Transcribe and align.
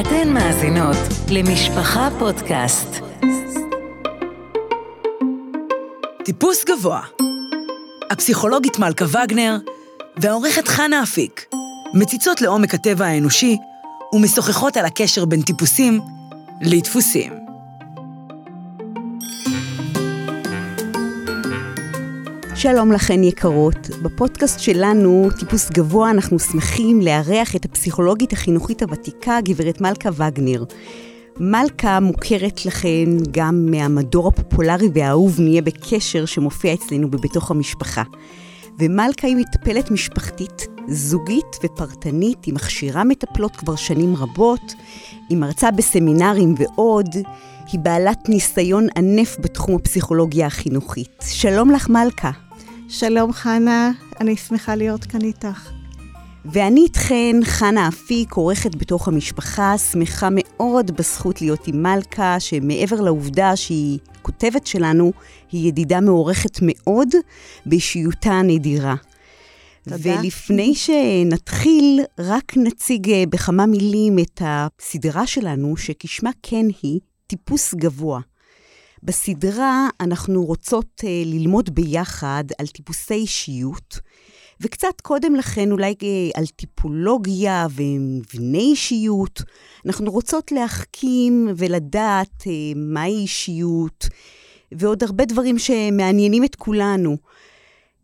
אתן 0.00 0.28
מאזינות 0.32 0.96
למשפחה 1.30 2.08
פודקאסט. 2.18 2.88
טיפוס 6.24 6.64
גבוה. 6.64 7.00
הפסיכולוגית 8.10 8.78
מלכה 8.78 9.04
וגנר 9.04 9.56
והעורכת 10.16 10.68
חנה 10.68 11.02
אפיק 11.02 11.46
מציצות 11.94 12.40
לעומק 12.40 12.74
הטבע 12.74 13.06
האנושי 13.06 13.56
ומשוחחות 14.12 14.76
על 14.76 14.84
הקשר 14.84 15.24
בין 15.24 15.42
טיפוסים 15.42 16.00
לדפוסים. 16.62 17.45
שלום 22.58 22.92
לכן 22.92 23.22
יקרות. 23.22 23.90
בפודקאסט 24.02 24.60
שלנו, 24.60 25.28
טיפוס 25.38 25.70
גבוה, 25.70 26.10
אנחנו 26.10 26.38
שמחים 26.38 27.00
לארח 27.00 27.56
את 27.56 27.64
הפסיכולוגית 27.64 28.32
החינוכית 28.32 28.82
הוותיקה, 28.82 29.38
גברת 29.44 29.80
מלכה 29.80 30.08
וגנר. 30.12 30.64
מלכה 31.40 32.00
מוכרת 32.00 32.66
לכן 32.66 33.08
גם 33.30 33.66
מהמדור 33.70 34.28
הפופולרי 34.28 34.88
והאהוב 34.94 35.40
נהיה 35.40 35.62
בקשר 35.62 36.26
שמופיע 36.26 36.74
אצלנו 36.74 37.10
בבתוך 37.10 37.50
המשפחה. 37.50 38.02
ומלכה 38.78 39.26
היא 39.26 39.36
מטפלת 39.36 39.90
משפחתית, 39.90 40.66
זוגית 40.88 41.56
ופרטנית, 41.64 42.44
היא 42.44 42.54
מכשירה 42.54 43.04
מטפלות 43.04 43.56
כבר 43.56 43.76
שנים 43.76 44.16
רבות, 44.16 44.74
היא 45.28 45.38
מרצה 45.38 45.70
בסמינרים 45.70 46.54
ועוד, 46.58 47.08
היא 47.72 47.80
בעלת 47.80 48.28
ניסיון 48.28 48.86
ענף 48.96 49.36
בתחום 49.40 49.74
הפסיכולוגיה 49.74 50.46
החינוכית. 50.46 51.24
שלום 51.30 51.70
לך 51.70 51.88
מלכה. 51.88 52.45
שלום 52.88 53.32
חנה, 53.32 53.90
אני 54.20 54.36
שמחה 54.36 54.74
להיות 54.74 55.04
כאן 55.04 55.20
איתך. 55.20 55.70
ואני 56.44 56.80
איתכן, 56.80 57.36
חנה 57.44 57.88
אפיק, 57.88 58.32
עורכת 58.32 58.74
בתוך 58.74 59.08
המשפחה, 59.08 59.78
שמחה 59.78 60.28
מאוד 60.30 60.90
בזכות 60.96 61.40
להיות 61.40 61.66
עם 61.66 61.82
מלכה, 61.82 62.40
שמעבר 62.40 63.00
לעובדה 63.00 63.56
שהיא 63.56 63.98
כותבת 64.22 64.66
שלנו, 64.66 65.12
היא 65.52 65.68
ידידה 65.68 66.00
מעורכת 66.00 66.58
מאוד 66.62 67.08
באישיותה 67.66 68.30
הנדירה. 68.30 68.94
תודה. 69.88 70.20
ולפני 70.20 70.74
שנתחיל, 70.74 72.00
רק 72.18 72.52
נציג 72.56 73.10
אה, 73.10 73.24
בכמה 73.28 73.66
מילים 73.66 74.18
את 74.18 74.42
הסדרה 74.44 75.26
שלנו, 75.26 75.76
שכשמה 75.76 76.30
כן 76.42 76.66
היא 76.82 77.00
טיפוס 77.26 77.74
גבוה. 77.74 78.20
בסדרה 79.06 79.88
אנחנו 80.00 80.44
רוצות 80.44 81.00
uh, 81.00 81.06
ללמוד 81.26 81.74
ביחד 81.74 82.44
על 82.58 82.66
טיפוסי 82.66 83.14
אישיות, 83.14 83.98
וקצת 84.60 85.00
קודם 85.02 85.34
לכן 85.34 85.72
אולי 85.72 85.94
uh, 86.00 86.38
על 86.38 86.46
טיפולוגיה 86.46 87.66
ומבנה 87.70 88.58
אישיות. 88.58 89.42
אנחנו 89.86 90.10
רוצות 90.10 90.52
להחכים 90.52 91.48
ולדעת 91.56 92.42
uh, 92.42 92.46
מהי 92.76 93.14
אישיות, 93.14 94.08
ועוד 94.72 95.02
הרבה 95.02 95.24
דברים 95.24 95.58
שמעניינים 95.58 96.44
את 96.44 96.56
כולנו. 96.56 97.16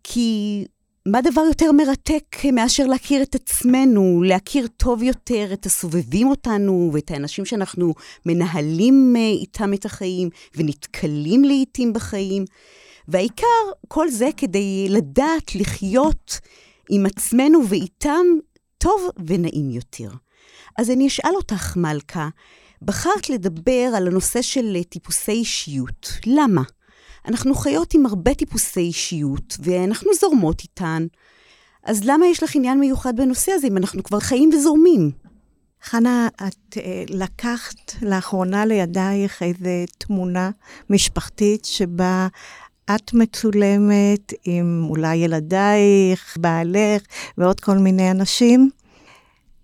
כי 0.05 0.65
מה 1.07 1.21
דבר 1.21 1.41
יותר 1.41 1.73
מרתק 1.73 2.37
מאשר 2.53 2.87
להכיר 2.87 3.23
את 3.23 3.35
עצמנו, 3.35 4.23
להכיר 4.23 4.67
טוב 4.77 5.03
יותר 5.03 5.53
את 5.53 5.67
הסובבים 5.67 6.29
אותנו 6.29 6.91
ואת 6.93 7.11
האנשים 7.11 7.45
שאנחנו 7.45 7.95
מנהלים 8.27 9.15
אה, 9.17 9.21
איתם 9.21 9.75
את 9.75 9.85
החיים 9.85 10.29
ונתקלים 10.57 11.45
לעיתים 11.45 11.93
בחיים. 11.93 12.45
והעיקר, 13.09 13.47
כל 13.89 14.09
זה 14.09 14.29
כדי 14.37 14.87
לדעת 14.89 15.55
לחיות 15.55 16.41
עם 16.91 17.07
עצמנו 17.07 17.69
ואיתם 17.69 18.27
טוב 18.79 19.11
ונעים 19.27 19.71
יותר. 19.71 20.11
אז 20.79 20.91
אני 20.91 21.07
אשאל 21.07 21.35
אותך, 21.35 21.77
מלכה, 21.77 22.29
בחרת 22.83 23.31
לדבר 23.31 23.91
על 23.97 24.07
הנושא 24.07 24.43
של 24.43 24.77
אה, 24.77 24.85
טיפוסי 24.85 25.33
אישיות. 25.33 26.11
למה? 26.27 26.63
אנחנו 27.29 27.55
חיות 27.55 27.95
עם 27.95 28.07
הרבה 28.07 28.35
טיפוסי 28.35 28.81
אישיות, 28.81 29.57
ואנחנו 29.61 30.11
זורמות 30.21 30.61
איתן. 30.61 31.07
אז 31.85 32.05
למה 32.05 32.27
יש 32.27 32.43
לך 32.43 32.57
עניין 32.57 32.81
מיוחד 32.81 33.17
בנושא 33.17 33.53
הזה, 33.53 33.67
אם 33.67 33.77
אנחנו 33.77 34.03
כבר 34.03 34.21
חיים 34.21 34.51
וזורמים? 34.53 35.11
חנה, 35.83 36.29
את 36.37 36.77
אה, 36.77 37.05
לקחת 37.09 38.03
לאחרונה 38.03 38.67
לידייך 38.67 39.43
איזו 39.43 39.93
תמונה 39.99 40.51
משפחתית 40.91 41.65
שבה 41.65 42.29
את 42.95 43.15
מצולמת 43.15 44.33
עם 44.45 44.87
אולי 44.91 45.17
ילדייך, 45.17 46.37
בעלך 46.41 47.03
ועוד 47.39 47.61
כל 47.61 47.79
מיני 47.79 48.11
אנשים. 48.11 48.71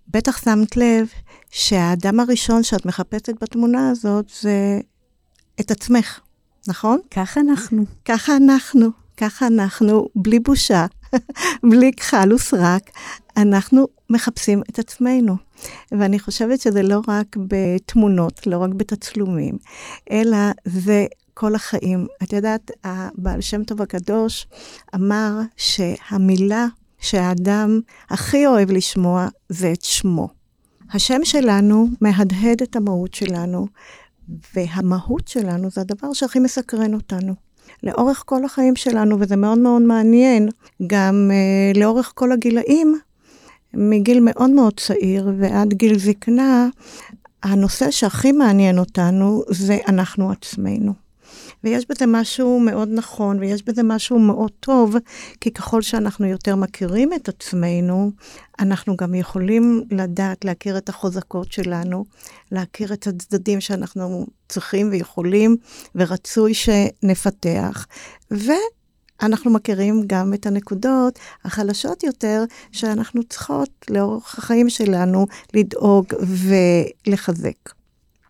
בטח 0.07 0.43
שמת 0.43 0.77
לב 0.77 1.07
שהאדם 1.49 2.19
הראשון 2.19 2.63
שאת 2.63 2.85
מחפשת 2.85 3.43
בתמונה 3.43 3.89
הזאת 3.89 4.31
זה 4.41 4.79
את 5.59 5.71
עצמך. 5.71 6.19
נכון? 6.69 6.99
ככה 7.11 7.39
אנחנו. 7.39 7.85
ככה 8.05 8.35
אנחנו, 8.37 8.89
ככה 9.17 9.47
אנחנו, 9.47 10.07
בלי 10.15 10.39
בושה, 10.39 10.85
בלי 11.69 11.91
כחל 11.91 12.33
וסרק, 12.33 12.89
אנחנו 13.37 13.87
מחפשים 14.09 14.61
את 14.69 14.79
עצמנו. 14.79 15.35
ואני 15.91 16.19
חושבת 16.19 16.61
שזה 16.61 16.83
לא 16.83 17.01
רק 17.07 17.37
בתמונות, 17.47 18.47
לא 18.47 18.57
רק 18.57 18.69
בתצלומים, 18.69 19.57
אלא 20.11 20.37
זה 20.65 21.05
כל 21.33 21.55
החיים. 21.55 22.07
את 22.23 22.33
יודעת, 22.33 22.71
הבעל 22.83 23.41
שם 23.41 23.63
טוב 23.63 23.81
הקדוש 23.81 24.47
אמר 24.95 25.31
שהמילה 25.57 26.65
שהאדם 26.99 27.79
הכי 28.09 28.47
אוהב 28.47 28.71
לשמוע 28.71 29.27
זה 29.49 29.71
את 29.71 29.81
שמו. 29.81 30.39
השם 30.93 31.19
שלנו 31.23 31.87
מהדהד 32.01 32.61
את 32.61 32.75
המהות 32.75 33.13
שלנו, 33.13 33.67
והמהות 34.55 35.27
שלנו 35.27 35.69
זה 35.71 35.81
הדבר 35.81 36.13
שהכי 36.13 36.39
מסקרן 36.39 36.93
אותנו. 36.93 37.33
לאורך 37.83 38.23
כל 38.25 38.45
החיים 38.45 38.75
שלנו, 38.75 39.17
וזה 39.19 39.35
מאוד 39.35 39.57
מאוד 39.57 39.81
מעניין, 39.81 40.49
גם 40.87 41.31
uh, 41.31 41.77
לאורך 41.79 42.11
כל 42.15 42.31
הגילאים, 42.31 42.99
מגיל 43.73 44.19
מאוד 44.19 44.49
מאוד 44.49 44.79
צעיר 44.79 45.31
ועד 45.37 45.73
גיל 45.73 45.99
זקנה, 45.99 46.67
הנושא 47.43 47.91
שהכי 47.91 48.31
מעניין 48.31 48.79
אותנו 48.79 49.43
זה 49.49 49.77
אנחנו 49.87 50.31
עצמנו. 50.31 51.08
ויש 51.63 51.85
בזה 51.89 52.05
משהו 52.07 52.59
מאוד 52.59 52.89
נכון, 52.91 53.39
ויש 53.39 53.63
בזה 53.63 53.83
משהו 53.83 54.19
מאוד 54.19 54.51
טוב, 54.59 54.95
כי 55.41 55.51
ככל 55.51 55.81
שאנחנו 55.81 56.25
יותר 56.25 56.55
מכירים 56.55 57.13
את 57.13 57.29
עצמנו, 57.29 58.11
אנחנו 58.59 58.97
גם 58.97 59.15
יכולים 59.15 59.83
לדעת, 59.91 60.45
להכיר 60.45 60.77
את 60.77 60.89
החוזקות 60.89 61.51
שלנו, 61.51 62.05
להכיר 62.51 62.93
את 62.93 63.07
הצדדים 63.07 63.61
שאנחנו 63.61 64.27
צריכים 64.49 64.89
ויכולים, 64.91 65.57
ורצוי 65.95 66.53
שנפתח. 66.53 67.87
ו... 68.33 68.51
אנחנו 69.21 69.51
מכירים 69.51 70.03
גם 70.07 70.33
את 70.33 70.45
הנקודות 70.45 71.19
החלשות 71.45 72.03
יותר 72.03 72.43
שאנחנו 72.71 73.23
צריכות 73.23 73.69
לאורך 73.89 74.37
החיים 74.37 74.69
שלנו 74.69 75.27
לדאוג 75.53 76.05
ולחזק. 77.07 77.73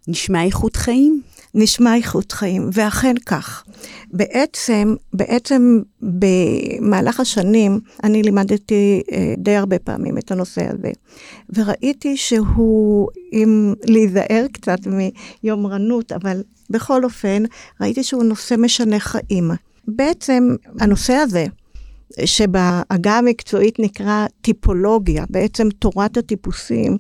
נשמע 0.07 0.43
איכות 0.43 0.75
חיים? 0.75 1.21
נשמע 1.55 1.95
איכות 1.95 2.31
חיים, 2.31 2.69
ואכן 2.73 3.15
כך. 3.25 3.63
בעצם, 4.13 4.95
בעצם 5.13 5.79
במהלך 6.01 7.19
השנים, 7.19 7.79
אני 8.03 8.23
לימדתי 8.23 9.01
אה, 9.11 9.33
די 9.37 9.55
הרבה 9.55 9.79
פעמים 9.79 10.17
את 10.17 10.31
הנושא 10.31 10.61
הזה, 10.73 10.91
וראיתי 11.55 12.17
שהוא, 12.17 13.07
אם 13.33 13.73
להיזהר 13.85 14.45
קצת 14.51 14.79
מיומרנות, 15.43 16.11
אבל 16.11 16.43
בכל 16.69 17.03
אופן, 17.03 17.43
ראיתי 17.81 18.03
שהוא 18.03 18.23
נושא 18.23 18.55
משנה 18.57 18.99
חיים. 18.99 19.51
בעצם 19.87 20.55
הנושא 20.79 21.13
הזה, 21.13 21.45
שבעגה 22.25 23.17
המקצועית 23.17 23.79
נקרא 23.79 24.25
טיפולוגיה, 24.41 25.25
בעצם 25.29 25.69
תורת 25.69 26.17
הטיפוסים, 26.17 26.97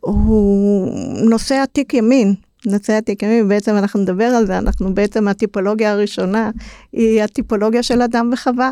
הוא 0.00 0.90
נושא 1.28 1.54
עתיק 1.54 1.94
ימין, 1.94 2.34
נושא 2.66 2.92
התיקונים, 2.92 3.48
בעצם 3.48 3.76
אנחנו 3.76 4.00
נדבר 4.00 4.24
על 4.24 4.46
זה, 4.46 4.58
אנחנו 4.58 4.94
בעצם 4.94 5.28
הטיפולוגיה 5.28 5.92
הראשונה 5.92 6.50
היא 6.92 7.22
הטיפולוגיה 7.22 7.82
של 7.82 8.02
אדם 8.02 8.30
וחווה. 8.32 8.70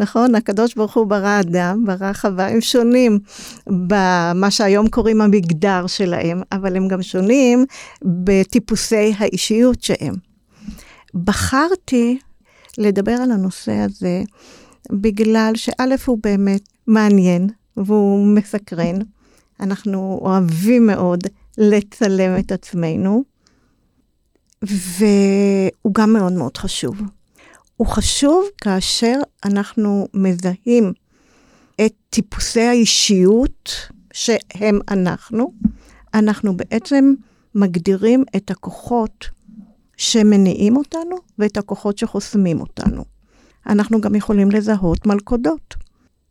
נכון? 0.00 0.34
הקדוש 0.34 0.74
ברוך 0.74 0.94
הוא 0.94 1.06
ברא 1.06 1.40
אדם, 1.40 1.84
ברא 1.86 2.12
חווה, 2.12 2.48
הם 2.48 2.60
שונים 2.60 3.18
במה 3.66 4.50
שהיום 4.50 4.88
קוראים 4.88 5.20
המגדר 5.20 5.86
שלהם, 5.86 6.42
אבל 6.52 6.76
הם 6.76 6.88
גם 6.88 7.02
שונים 7.02 7.64
בטיפוסי 8.04 9.14
האישיות 9.18 9.82
שהם. 9.82 10.14
בחרתי 11.14 12.18
לדבר 12.78 13.12
על 13.12 13.30
הנושא 13.30 13.72
הזה 13.72 14.22
בגלל 14.92 15.52
שא' 15.54 15.94
הוא 16.06 16.18
באמת 16.22 16.62
מעניין 16.86 17.48
והוא 17.76 18.26
מסקרן. 18.26 18.98
אנחנו 19.60 20.18
אוהבים 20.22 20.86
מאוד 20.86 21.20
לצלם 21.58 22.38
את 22.38 22.52
עצמנו, 22.52 23.24
והוא 24.66 25.94
גם 25.94 26.12
מאוד 26.12 26.32
מאוד 26.32 26.56
חשוב. 26.56 27.00
הוא 27.76 27.86
חשוב 27.86 28.44
כאשר 28.60 29.20
אנחנו 29.44 30.08
מזהים 30.14 30.92
את 31.86 31.92
טיפוסי 32.10 32.60
האישיות 32.60 33.88
שהם 34.12 34.78
אנחנו, 34.90 35.52
אנחנו 36.14 36.56
בעצם 36.56 37.14
מגדירים 37.54 38.24
את 38.36 38.50
הכוחות 38.50 39.28
שמניעים 39.96 40.76
אותנו 40.76 41.16
ואת 41.38 41.56
הכוחות 41.56 41.98
שחוסמים 41.98 42.60
אותנו. 42.60 43.04
אנחנו 43.66 44.00
גם 44.00 44.14
יכולים 44.14 44.50
לזהות 44.50 45.06
מלכודות. 45.06 45.74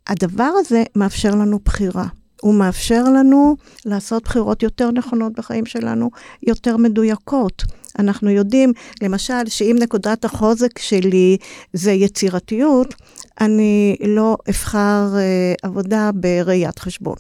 הדבר 0.08 0.52
הזה 0.60 0.84
מאפשר 0.96 1.36
לנו 1.36 1.60
בחירה. 1.66 2.08
הוא 2.44 2.54
מאפשר 2.54 3.04
לנו 3.04 3.56
לעשות 3.86 4.24
בחירות 4.24 4.64
יותר 4.64 4.92
נכונות 4.92 5.34
בחיים 5.34 5.66
שלנו, 5.66 6.10
יותר 6.44 6.78
מדויקות. 6.78 7.64
אנחנו 8.00 8.30
יודעים, 8.30 8.74
למשל, 9.02 9.48
שאם 9.48 9.76
נקודת 9.80 10.26
החוזק 10.26 10.80
שלי 10.80 11.38
זה 11.74 11.92
יצירתיות, 11.92 12.96
אני 13.42 13.96
לא 14.08 14.38
אבחר 14.50 15.08
אה, 15.16 15.54
עבודה 15.64 16.10
בראיית 16.14 16.80
חשבון. 16.80 17.16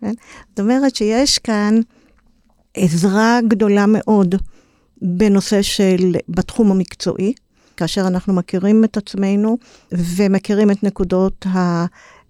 כן? 0.00 0.12
זאת 0.48 0.60
אומרת 0.60 0.96
שיש 0.96 1.38
כאן 1.38 1.80
עזרה 2.74 3.38
גדולה 3.48 3.84
מאוד 3.88 4.34
בנושא 5.02 5.62
של, 5.62 6.16
בתחום 6.28 6.70
המקצועי, 6.70 7.32
כאשר 7.76 8.06
אנחנו 8.06 8.32
מכירים 8.32 8.84
את 8.84 8.96
עצמנו 8.96 9.58
ומכירים 9.92 10.70
את 10.70 10.82
נקודות 10.82 11.46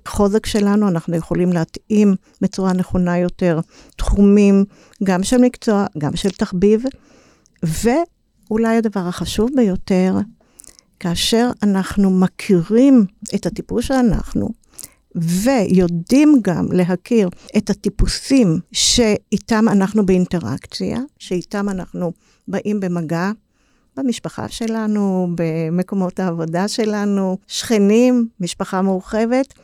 החוזק 0.07 0.47
שלנו, 0.47 0.89
אנחנו 0.89 1.17
יכולים 1.17 1.53
להתאים 1.53 2.15
בצורה 2.41 2.73
נכונה 2.73 3.19
יותר 3.19 3.61
תחומים, 3.97 4.65
גם 5.05 5.23
של 5.23 5.39
מקצוע, 5.39 5.87
גם 5.99 6.17
של 6.17 6.31
תחביב, 6.31 6.85
ואולי 7.63 8.77
הדבר 8.77 9.01
החשוב 9.01 9.51
ביותר, 9.57 10.15
כאשר 11.01 11.51
אנחנו 11.63 12.11
מכירים 12.11 13.05
את 13.35 13.47
הטיפוס 13.47 13.85
שאנחנו, 13.85 14.49
ויודעים 15.15 16.39
גם 16.43 16.67
להכיר 16.73 17.29
את 17.57 17.71
הטיפוסים 17.71 18.59
שאיתם 18.73 19.69
אנחנו 19.69 20.07
באינטראקציה, 20.07 20.99
שאיתם 21.19 21.69
אנחנו 21.69 22.13
באים 22.49 22.81
במגע, 22.81 23.31
במשפחה 23.97 24.49
שלנו, 24.49 25.29
במקומות 25.35 26.21
העבודה 26.21 26.69
שלנו, 26.69 27.39
שכנים, 27.47 28.29
משפחה 28.41 28.83
מורחבת. 28.83 29.55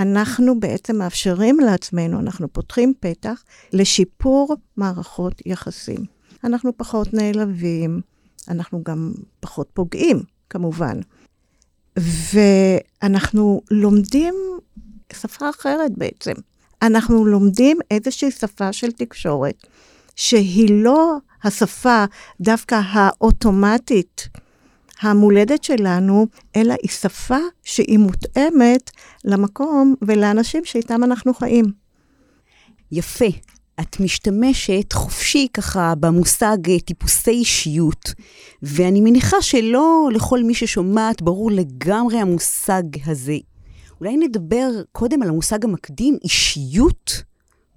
אנחנו 0.00 0.60
בעצם 0.60 0.96
מאפשרים 0.96 1.60
לעצמנו, 1.60 2.20
אנחנו 2.20 2.52
פותחים 2.52 2.92
פתח 3.00 3.42
לשיפור 3.72 4.56
מערכות 4.76 5.42
יחסים. 5.46 6.04
אנחנו 6.44 6.76
פחות 6.76 7.14
נעלבים, 7.14 8.00
אנחנו 8.48 8.82
גם 8.84 9.12
פחות 9.40 9.70
פוגעים, 9.74 10.22
כמובן. 10.50 11.00
ואנחנו 11.98 13.60
לומדים 13.70 14.34
שפה 15.12 15.50
אחרת 15.50 15.90
בעצם. 15.96 16.32
אנחנו 16.82 17.24
לומדים 17.24 17.78
איזושהי 17.90 18.30
שפה 18.30 18.72
של 18.72 18.92
תקשורת, 18.92 19.66
שהיא 20.16 20.84
לא 20.84 21.16
השפה 21.44 22.04
דווקא 22.40 22.80
האוטומטית 22.92 24.28
המולדת 25.00 25.64
שלנו, 25.64 26.26
אלא 26.56 26.74
היא 26.82 26.90
שפה 26.90 27.38
שהיא 27.64 27.98
מותאמת 27.98 28.90
למקום 29.24 29.94
ולאנשים 30.02 30.64
שאיתם 30.64 31.04
אנחנו 31.04 31.34
חיים. 31.34 31.64
יפה. 32.92 33.26
את 33.80 34.00
משתמשת 34.00 34.92
חופשי 34.92 35.46
ככה 35.54 35.94
במושג 35.94 36.70
אה, 36.70 36.80
טיפוסי 36.80 37.30
אישיות, 37.30 38.14
ואני 38.62 39.00
מניחה 39.00 39.42
שלא 39.42 40.08
לכל 40.12 40.42
מי 40.42 40.54
ששומעת 40.54 41.22
ברור 41.22 41.50
לגמרי 41.50 42.18
המושג 42.18 42.82
הזה. 43.06 43.36
אולי 44.00 44.16
נדבר 44.16 44.70
קודם 44.92 45.22
על 45.22 45.28
המושג 45.28 45.64
המקדים, 45.64 46.16
אישיות? 46.24 47.29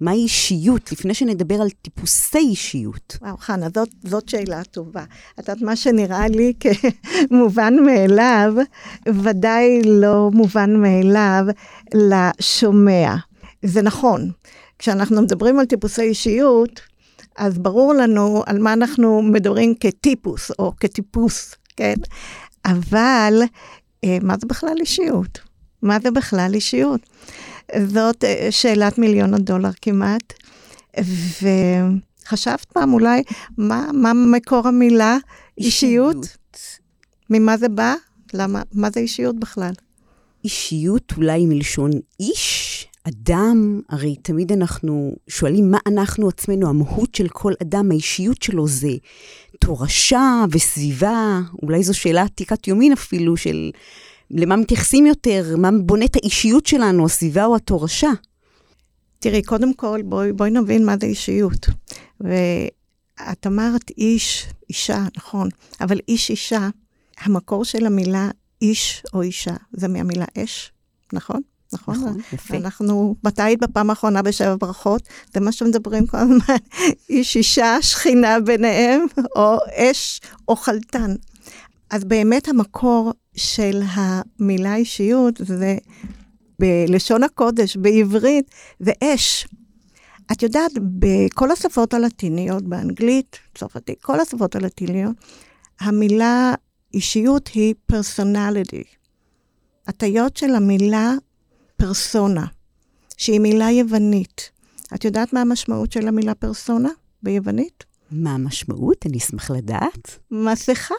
מהי 0.04 0.22
אישיות, 0.22 0.92
לפני 0.92 1.14
שנדבר 1.14 1.54
על 1.62 1.70
טיפוסי 1.82 2.38
אישיות? 2.38 3.16
וואו, 3.22 3.36
חנה, 3.36 3.66
זאת, 3.74 3.88
זאת 4.04 4.28
שאלה 4.28 4.64
טובה. 4.64 5.04
את 5.34 5.38
יודעת, 5.38 5.62
מה 5.62 5.76
שנראה 5.76 6.28
לי 6.28 6.52
כמובן 6.60 7.74
מאליו, 7.86 8.54
ודאי 9.08 9.82
לא 9.84 10.30
מובן 10.32 10.76
מאליו 10.76 11.44
לשומע. 11.94 13.14
זה 13.62 13.82
נכון. 13.82 14.30
כשאנחנו 14.78 15.22
מדברים 15.22 15.58
על 15.58 15.66
טיפוסי 15.66 16.02
אישיות, 16.02 16.80
אז 17.36 17.58
ברור 17.58 17.94
לנו 17.94 18.42
על 18.46 18.58
מה 18.58 18.72
אנחנו 18.72 19.22
מדברים 19.22 19.74
כטיפוס 19.80 20.50
או 20.58 20.72
כטיפוס, 20.80 21.54
כן? 21.76 21.94
אבל 22.64 23.42
אה, 24.04 24.18
מה 24.22 24.34
זה 24.40 24.46
בכלל 24.46 24.76
אישיות? 24.80 25.38
מה 25.82 25.98
זה 26.02 26.10
בכלל 26.10 26.50
אישיות? 26.54 27.00
זאת 27.86 28.24
אה, 28.24 28.48
שאלת 28.50 28.98
מיליון 28.98 29.34
הדולר 29.34 29.70
כמעט. 29.82 30.32
וחשבת 31.42 32.64
פעם 32.64 32.92
אולי, 32.92 33.22
מה, 33.58 33.86
מה 33.92 34.12
מקור 34.12 34.68
המילה 34.68 35.16
אישיות? 35.58 36.16
אישיות? 36.16 36.78
ממה 37.30 37.56
זה 37.56 37.68
בא? 37.68 37.94
למה, 38.34 38.62
מה 38.72 38.90
זה 38.90 39.00
אישיות 39.00 39.40
בכלל? 39.40 39.72
אישיות 40.44 41.12
אולי 41.16 41.46
מלשון 41.46 41.90
איש, 42.20 42.86
אדם, 43.08 43.80
הרי 43.88 44.16
תמיד 44.16 44.52
אנחנו 44.52 45.16
שואלים 45.28 45.70
מה 45.70 45.78
אנחנו 45.86 46.28
עצמנו, 46.28 46.68
המהות 46.68 47.14
של 47.14 47.28
כל 47.28 47.52
אדם, 47.62 47.90
האישיות 47.90 48.42
שלו 48.42 48.68
זה 48.68 48.90
תורשה 49.60 50.44
וסביבה, 50.50 51.40
אולי 51.62 51.82
זו 51.82 51.94
שאלה 51.94 52.22
עתיקת 52.22 52.68
יומין 52.68 52.92
אפילו, 52.92 53.36
של 53.36 53.70
למה 54.34 54.56
מתייחסים 54.56 55.06
יותר, 55.06 55.54
מה 55.58 55.70
בונה 55.80 56.04
את 56.04 56.16
האישיות 56.16 56.66
שלנו, 56.66 57.04
הסביבה 57.04 57.44
או 57.44 57.56
התורשה? 57.56 58.10
תראי, 59.18 59.42
קודם 59.42 59.74
כל, 59.74 60.00
בואי, 60.04 60.32
בואי 60.32 60.50
נבין 60.50 60.86
מה 60.86 60.94
זה 61.00 61.06
אישיות. 61.06 61.66
ואת 62.20 63.46
אמרת 63.46 63.90
איש, 63.98 64.46
אישה, 64.68 65.04
נכון, 65.16 65.48
אבל 65.80 65.98
איש, 66.08 66.30
אישה, 66.30 66.68
המקור 67.20 67.64
של 67.64 67.86
המילה 67.86 68.30
איש 68.62 69.02
או 69.14 69.22
אישה 69.22 69.54
זה 69.72 69.88
מהמילה 69.88 70.24
אש, 70.38 70.72
נכון? 71.12 71.40
נכון, 71.72 71.94
נכון, 71.94 72.20
יפה. 72.32 72.56
אנחנו, 72.56 73.16
מתי 73.24 73.42
היית 73.42 73.60
בפעם 73.60 73.90
האחרונה 73.90 74.22
בשבע 74.22 74.56
ברכות? 74.60 75.02
זה 75.34 75.40
מה 75.40 75.52
שמדברים 75.52 76.06
כל 76.06 76.16
הזמן, 76.16 76.56
איש 77.10 77.36
אישה, 77.36 77.82
שכינה 77.82 78.40
ביניהם, 78.40 79.06
או 79.36 79.56
אש 79.76 80.20
או 80.48 80.56
חלטן. 80.56 81.14
אז 81.90 82.04
באמת 82.04 82.48
המקור 82.48 83.12
של 83.36 83.82
המילה 83.94 84.76
אישיות 84.76 85.34
זה 85.38 85.76
בלשון 86.58 87.22
הקודש, 87.22 87.76
בעברית, 87.76 88.50
זה 88.80 88.92
אש. 89.04 89.46
את 90.32 90.42
יודעת, 90.42 90.72
בכל 90.98 91.50
השפות 91.50 91.94
הלטיניות, 91.94 92.62
באנגלית, 92.62 93.38
צרפתית, 93.54 94.02
כל 94.02 94.20
השפות 94.20 94.56
הלטיניות, 94.56 95.16
המילה 95.80 96.54
אישיות 96.94 97.48
היא 97.48 97.74
פרסונליטי. 97.86 98.82
הטיות 99.86 100.36
של 100.36 100.54
המילה 100.54 101.14
פרסונה, 101.76 102.46
שהיא 103.16 103.40
מילה 103.40 103.70
יוונית. 103.70 104.50
את 104.94 105.04
יודעת 105.04 105.32
מה 105.32 105.40
המשמעות 105.40 105.92
של 105.92 106.08
המילה 106.08 106.34
פרסונה 106.34 106.88
ביוונית? 107.22 107.84
מה 108.10 108.34
המשמעות? 108.34 109.06
אני 109.06 109.18
אשמח 109.18 109.50
לדעת. 109.50 110.18
מסכה. 110.30 110.94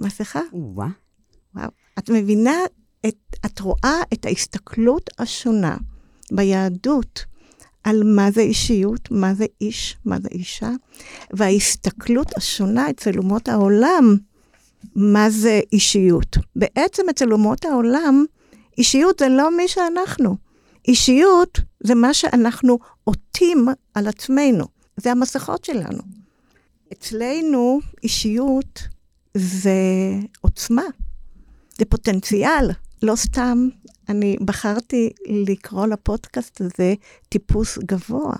מסכה. 0.00 0.40
וואו. 0.52 0.88
וואו. 1.54 1.68
את 1.98 2.10
מבינה, 2.10 2.56
את, 3.06 3.16
את 3.46 3.60
רואה 3.60 4.02
את 4.12 4.24
ההסתכלות 4.24 5.10
השונה 5.18 5.76
ביהדות 6.32 7.24
על 7.84 8.02
מה 8.04 8.30
זה 8.30 8.40
אישיות, 8.40 9.10
מה 9.10 9.34
זה 9.34 9.46
איש, 9.60 9.96
מה 10.04 10.20
זה 10.20 10.28
אישה, 10.30 10.70
וההסתכלות 11.32 12.36
השונה 12.36 12.90
אצל 12.90 13.18
אומות 13.18 13.48
העולם, 13.48 14.16
מה 14.94 15.30
זה 15.30 15.60
אישיות. 15.72 16.36
בעצם 16.56 17.02
אצל 17.10 17.32
אומות 17.32 17.64
העולם, 17.64 18.24
אישיות 18.78 19.18
זה 19.18 19.28
לא 19.28 19.56
מי 19.56 19.68
שאנחנו. 19.68 20.36
אישיות 20.88 21.60
זה 21.84 21.94
מה 21.94 22.14
שאנחנו 22.14 22.78
עוטים 23.04 23.68
על 23.94 24.06
עצמנו, 24.06 24.64
זה 24.96 25.10
המסכות 25.10 25.64
שלנו. 25.64 26.02
אצלנו 26.92 27.80
אישיות 28.02 28.80
זה 29.34 29.72
עוצמה, 30.40 30.82
זה 31.78 31.84
פוטנציאל. 31.84 32.70
לא 33.02 33.16
סתם 33.16 33.68
אני 34.08 34.36
בחרתי 34.44 35.10
לקרוא 35.26 35.86
לפודקאסט 35.86 36.60
הזה 36.60 36.94
טיפוס 37.28 37.78
גבוה. 37.78 38.34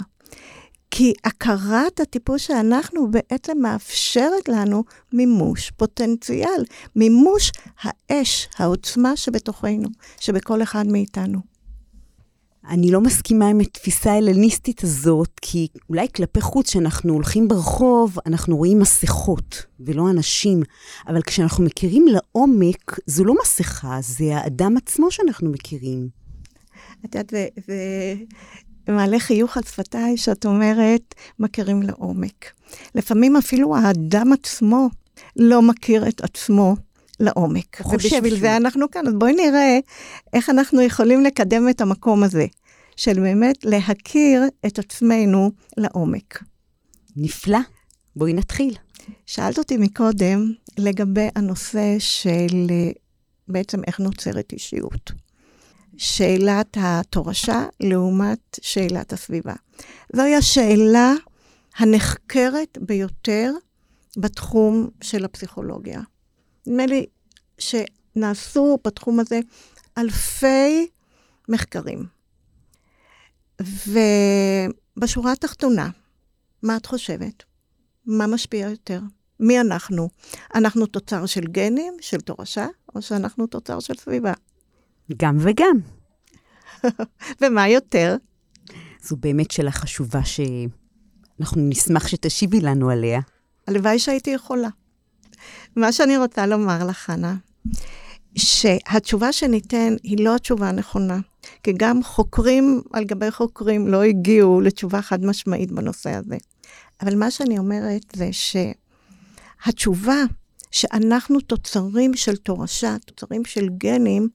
כי 0.91 1.13
הכרת 1.25 2.01
הטיפוס 2.01 2.43
שאנחנו 2.43 3.11
בעצם 3.11 3.59
מאפשרת 3.61 4.49
לנו 4.49 4.85
מימוש 5.13 5.71
פוטנציאל, 5.71 6.65
מימוש 6.97 7.53
האש, 7.83 8.49
העוצמה 8.59 9.17
שבתוכנו, 9.17 9.89
שבכל 10.21 10.63
אחד 10.63 10.87
מאיתנו. 10.87 11.39
אני 12.69 12.90
לא 12.90 13.00
מסכימה 13.00 13.49
עם 13.49 13.61
התפיסה 13.61 14.12
ההלניסטית 14.12 14.85
הזאת, 14.85 15.31
כי 15.43 15.69
אולי 15.88 16.07
כלפי 16.17 16.40
חוץ, 16.40 16.67
כשאנחנו 16.67 17.12
הולכים 17.12 17.49
ברחוב, 17.49 18.17
אנחנו 18.26 18.57
רואים 18.57 18.79
מסכות 18.79 19.62
ולא 19.81 20.11
אנשים, 20.11 20.62
אבל 21.07 21.23
כשאנחנו 21.23 21.64
מכירים 21.64 22.07
לעומק, 22.09 22.99
זו 23.07 23.25
לא 23.25 23.35
מסכה, 23.43 23.99
זה 24.00 24.37
האדם 24.37 24.76
עצמו 24.76 25.11
שאנחנו 25.11 25.50
מכירים. 25.50 26.09
את 27.05 27.14
יודעת, 27.14 27.31
זה, 27.31 27.49
זה 27.67 28.93
מעלה 28.93 29.19
חיוך 29.19 29.57
על 29.57 29.62
שפתיי, 29.62 30.17
שאת 30.17 30.47
אומרת, 30.47 31.14
מכירים 31.38 31.83
לעומק. 31.83 32.52
לפעמים 32.95 33.37
אפילו 33.37 33.76
האדם 33.76 34.33
עצמו 34.33 34.88
לא 35.37 35.62
מכיר 35.62 36.09
את 36.09 36.21
עצמו 36.25 36.76
לעומק. 37.21 37.81
ובשביל 37.87 38.31
שהוא. 38.31 38.41
זה 38.41 38.57
אנחנו 38.57 38.91
כאן. 38.91 39.07
אז 39.07 39.15
בואי 39.15 39.33
נראה 39.33 39.79
איך 40.33 40.50
אנחנו 40.50 40.83
יכולים 40.83 41.25
לקדם 41.25 41.69
את 41.69 41.81
המקום 41.81 42.23
הזה, 42.23 42.47
של 42.97 43.21
באמת 43.21 43.65
להכיר 43.65 44.43
את 44.67 44.79
עצמנו 44.79 45.50
לעומק. 45.77 46.43
נפלא. 47.17 47.59
בואי 48.17 48.33
נתחיל. 48.33 48.77
שאלת 49.27 49.59
אותי 49.59 49.77
מקודם 49.77 50.53
לגבי 50.79 51.29
הנושא 51.37 51.97
של 51.99 52.67
בעצם 53.49 53.81
איך 53.87 54.00
נוצרת 54.00 54.53
אישיות. 54.53 55.12
שאלת 55.97 56.77
התורשה 56.81 57.67
לעומת 57.81 58.59
שאלת 58.62 59.12
הסביבה. 59.12 59.55
זוהי 60.17 60.35
השאלה 60.35 61.12
הנחקרת 61.77 62.79
ביותר 62.81 63.53
בתחום 64.17 64.89
של 65.03 65.25
הפסיכולוגיה. 65.25 66.00
נדמה 66.67 66.87
לי 66.87 67.07
שנעשו 67.59 68.79
בתחום 68.85 69.21
הזה 69.21 69.40
אלפי 69.99 70.88
מחקרים. 71.49 72.07
ובשורה 74.97 75.33
התחתונה, 75.33 75.90
מה 76.62 76.76
את 76.76 76.87
חושבת? 76.87 77.43
מה 78.07 78.26
משפיע 78.26 78.69
יותר? 78.71 79.00
מי 79.40 79.61
אנחנו? 79.61 80.09
אנחנו 80.55 80.87
תוצר 80.87 81.26
של 81.26 81.45
גנים, 81.45 81.95
של 82.00 82.21
תורשה, 82.21 82.67
או 82.95 83.02
שאנחנו 83.02 83.47
תוצר 83.47 83.81
של 83.81 83.95
סביבה? 83.95 84.33
גם 85.17 85.37
וגם. 85.40 85.76
ומה 87.40 87.69
יותר? 87.69 88.17
זו 89.02 89.17
באמת 89.17 89.50
שאלה 89.50 89.71
חשובה 89.71 90.21
שאנחנו 90.25 91.62
נשמח 91.69 92.09
שתשיבי 92.09 92.61
לנו 92.61 92.90
עליה. 92.90 93.21
הלוואי 93.67 93.99
שהייתי 93.99 94.31
יכולה. 94.31 94.69
מה 95.77 95.93
שאני 95.93 96.17
רוצה 96.17 96.47
לומר 96.47 96.87
לך, 96.87 96.97
חנה, 96.97 97.35
שהתשובה 98.35 99.33
שניתן 99.33 99.95
היא 100.03 100.25
לא 100.25 100.35
התשובה 100.35 100.69
הנכונה, 100.69 101.19
כי 101.63 101.73
גם 101.77 102.03
חוקרים 102.03 102.83
על 102.93 103.05
גבי 103.05 103.31
חוקרים 103.31 103.89
לא 103.89 104.03
הגיעו 104.03 104.61
לתשובה 104.61 105.03
חד 105.03 105.25
משמעית 105.25 105.73
בנושא 105.73 106.11
הזה. 106.11 106.37
אבל 107.03 107.15
מה 107.15 107.31
שאני 107.31 107.59
אומרת 107.59 108.03
זה 108.17 108.31
שהתשובה 109.63 110.23
שאנחנו 110.71 111.41
תוצרים 111.41 112.15
של 112.15 112.37
תורשה, 112.37 112.97
תוצרים 113.07 113.45
של 113.45 113.69
גנים, 113.69 114.29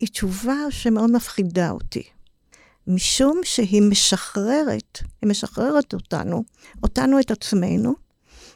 היא 0.00 0.08
תשובה 0.08 0.56
שמאוד 0.70 1.10
מפחידה 1.10 1.70
אותי. 1.70 2.02
משום 2.86 3.40
שהיא 3.44 3.82
משחררת, 3.82 4.98
היא 5.22 5.30
משחררת 5.30 5.94
אותנו, 5.94 6.44
אותנו 6.82 7.20
את 7.20 7.30
עצמנו, 7.30 7.94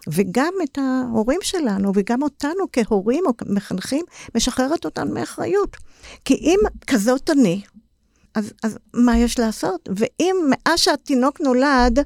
וגם 0.08 0.52
את 0.64 0.78
ההורים 0.78 1.40
שלנו, 1.42 1.92
וגם 1.94 2.22
אותנו 2.22 2.64
כהורים 2.72 3.24
או 3.26 3.32
מחנכים, 3.46 4.04
משחררת 4.34 4.84
אותנו 4.84 5.14
מאחריות. 5.14 5.76
כי 6.24 6.34
אם 6.34 6.58
כזאת 6.86 7.30
אני, 7.30 7.62
אז, 8.34 8.52
אז 8.62 8.78
מה 8.94 9.18
יש 9.18 9.38
לעשות? 9.38 9.88
ואם 9.96 10.36
מאז 10.50 10.78
שהתינוק 10.78 11.40
נולד, 11.40 11.98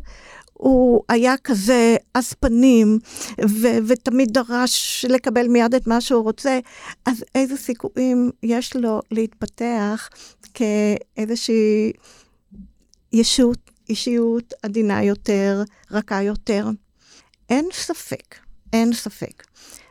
הוא 0.52 1.02
היה 1.08 1.34
כזה 1.44 1.96
עז 2.14 2.32
פנים, 2.32 2.98
ו- 3.44 3.78
ותמיד 3.86 4.32
דרש 4.32 5.04
לקבל 5.08 5.48
מיד 5.48 5.74
את 5.74 5.86
מה 5.86 6.00
שהוא 6.00 6.22
רוצה, 6.22 6.58
אז 7.06 7.24
איזה 7.34 7.56
סיכויים 7.56 8.30
יש 8.42 8.76
לו 8.76 9.00
להתפתח 9.10 10.08
כאיזושהי 10.54 11.92
ישות, 13.12 13.70
אישיות 13.88 14.54
עדינה 14.62 15.02
יותר, 15.02 15.62
רכה 15.90 16.22
יותר? 16.22 16.66
אין 17.50 17.68
ספק, 17.72 18.36
אין 18.72 18.92
ספק, 18.92 19.46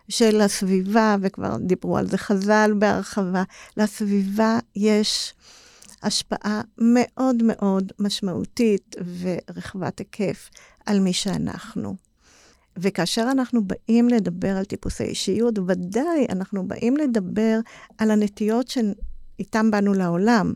שלסביבה, 0.09 1.15
וכבר 1.21 1.57
דיברו 1.57 1.97
על 1.97 2.07
זה 2.07 2.17
חז"ל 2.17 2.71
בהרחבה, 2.79 3.43
לסביבה 3.77 4.59
יש 4.75 5.33
השפעה 6.03 6.61
מאוד 6.77 7.43
מאוד 7.43 7.91
משמעותית 7.99 8.95
ורחבת 9.19 9.99
היקף 9.99 10.49
על 10.85 10.99
מי 10.99 11.13
שאנחנו. 11.13 11.95
וכאשר 12.77 13.27
אנחנו 13.31 13.61
באים 13.63 14.09
לדבר 14.09 14.57
על 14.57 14.65
טיפוסי 14.65 15.03
אישיות, 15.03 15.59
ודאי 15.67 16.25
אנחנו 16.29 16.67
באים 16.67 16.97
לדבר 16.97 17.59
על 17.97 18.11
הנטיות 18.11 18.67
שאיתן 18.67 19.71
באנו 19.71 19.93
לעולם, 19.93 20.53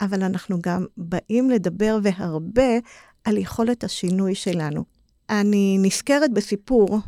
אבל 0.00 0.22
אנחנו 0.22 0.58
גם 0.62 0.86
באים 0.96 1.50
לדבר 1.50 1.98
והרבה 2.02 2.78
על 3.24 3.38
יכולת 3.38 3.84
השינוי 3.84 4.34
שלנו. 4.34 4.93
אני 5.30 5.78
נזכרת 5.80 6.32
בסיפור 6.32 6.98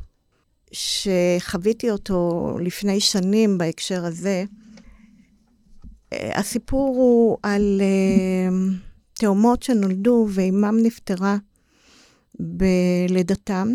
שחוויתי 0.72 1.90
אותו 1.90 2.50
לפני 2.60 3.00
שנים 3.00 3.58
בהקשר 3.58 4.04
הזה. 4.04 4.44
הסיפור 6.12 6.96
הוא 6.96 7.38
על 7.42 7.80
uh, 7.80 8.54
תאומות 9.14 9.62
שנולדו 9.62 10.28
ואימם 10.30 10.76
נפטרה 10.82 11.36
בלידתם, 12.40 13.68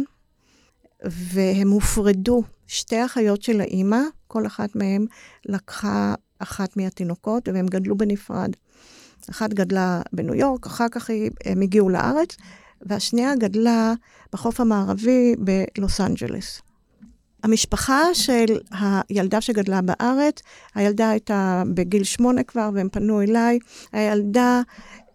והם 1.06 1.70
הופרדו. 1.70 2.44
שתי 2.68 3.06
אחיות 3.06 3.42
של 3.42 3.62
האימא, 3.62 4.02
כל 4.28 4.46
אחת 4.46 4.76
מהן 4.76 5.06
לקחה 5.46 6.14
אחת 6.40 6.78
מהתינוקות, 6.78 7.48
והם 7.48 7.66
גדלו 7.66 7.98
בנפרד. 7.98 8.52
אחת 9.30 9.54
גדלה 9.54 10.02
בניו 10.14 10.36
יורק, 10.36 10.66
אחר 10.66 10.86
כך 10.92 11.10
הם 11.46 11.62
הגיעו 11.62 11.90
לארץ, 11.90 12.38
והשנייה 12.86 13.36
גדלה 13.36 13.94
בחוף 14.34 14.60
המערבי 14.60 15.36
בלוס 15.40 16.02
אנג'לס. 16.02 16.62
המשפחה 17.44 18.02
של 18.14 18.60
הילדה 19.10 19.42
שגדלה 19.42 19.82
בארץ, 19.82 20.42
הילדה 20.76 21.10
הייתה 21.10 21.64
בגיל 21.74 22.04
שמונה 22.04 22.44
כבר, 22.44 22.70
והם 22.74 22.90
פנו 22.90 23.22
אליי. 23.22 23.60
הילדה 23.92 24.62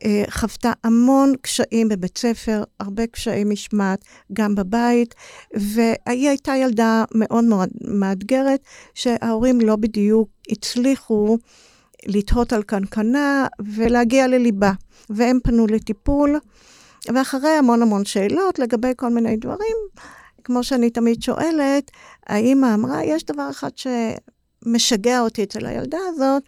אה, 0.05 0.25
חוותה 0.31 0.73
המון 0.85 1.33
קשיים 1.43 1.89
בבית 1.89 2.19
ספר, 2.19 2.65
הרבה 2.81 3.07
קשיי 3.07 3.45
משמעת, 3.45 4.05
גם 4.33 4.55
בבית, 4.55 5.15
והיא 5.55 6.29
הייתה 6.29 6.57
ילדה 6.57 7.05
מאוד 7.15 7.45
מאוד 7.45 7.69
מאתגרת, 7.85 8.61
שההורים 8.95 9.61
לא 9.61 9.77
בדיוק 9.77 10.29
הצליחו 10.51 11.39
לתהות 12.07 12.53
על 12.53 12.63
קנקנה 12.63 13.47
ולהגיע 13.75 14.27
לליבה, 14.27 14.73
והם 15.11 15.39
פנו 15.43 15.67
לטיפול. 15.67 16.39
ואחרי 17.15 17.51
המון 17.51 17.83
המון 17.83 18.05
שאלות 18.05 18.59
לגבי 18.59 18.93
כל 18.97 19.09
מיני 19.09 19.37
דברים, 19.37 19.77
כמו 20.45 20.65
שאני 20.65 20.91
תמיד 20.91 21.23
שואלת, 21.23 21.91
האמא 22.27 22.75
אמרה, 22.75 23.05
יש 23.05 23.25
דבר 23.25 23.51
אחד 23.51 23.71
שמשגע 23.77 25.21
אותי 25.21 25.43
אצל 25.43 25.67
הילדה 25.67 25.99
הזאת, 26.09 26.43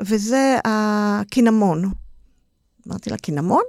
וזה 0.00 0.56
הקינמון. 0.64 1.84
אמרתי 2.88 3.10
לה, 3.10 3.16
קינמון? 3.16 3.62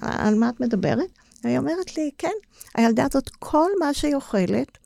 על 0.00 0.34
מה 0.34 0.48
את 0.48 0.60
מדברת? 0.60 1.18
והיא 1.44 1.58
אומרת 1.58 1.96
לי, 1.96 2.10
כן, 2.18 2.32
הילדה 2.74 3.04
הזאת, 3.10 3.30
כל 3.38 3.70
מה 3.80 3.94
שהיא 3.94 4.14
אוכלת, 4.14 4.78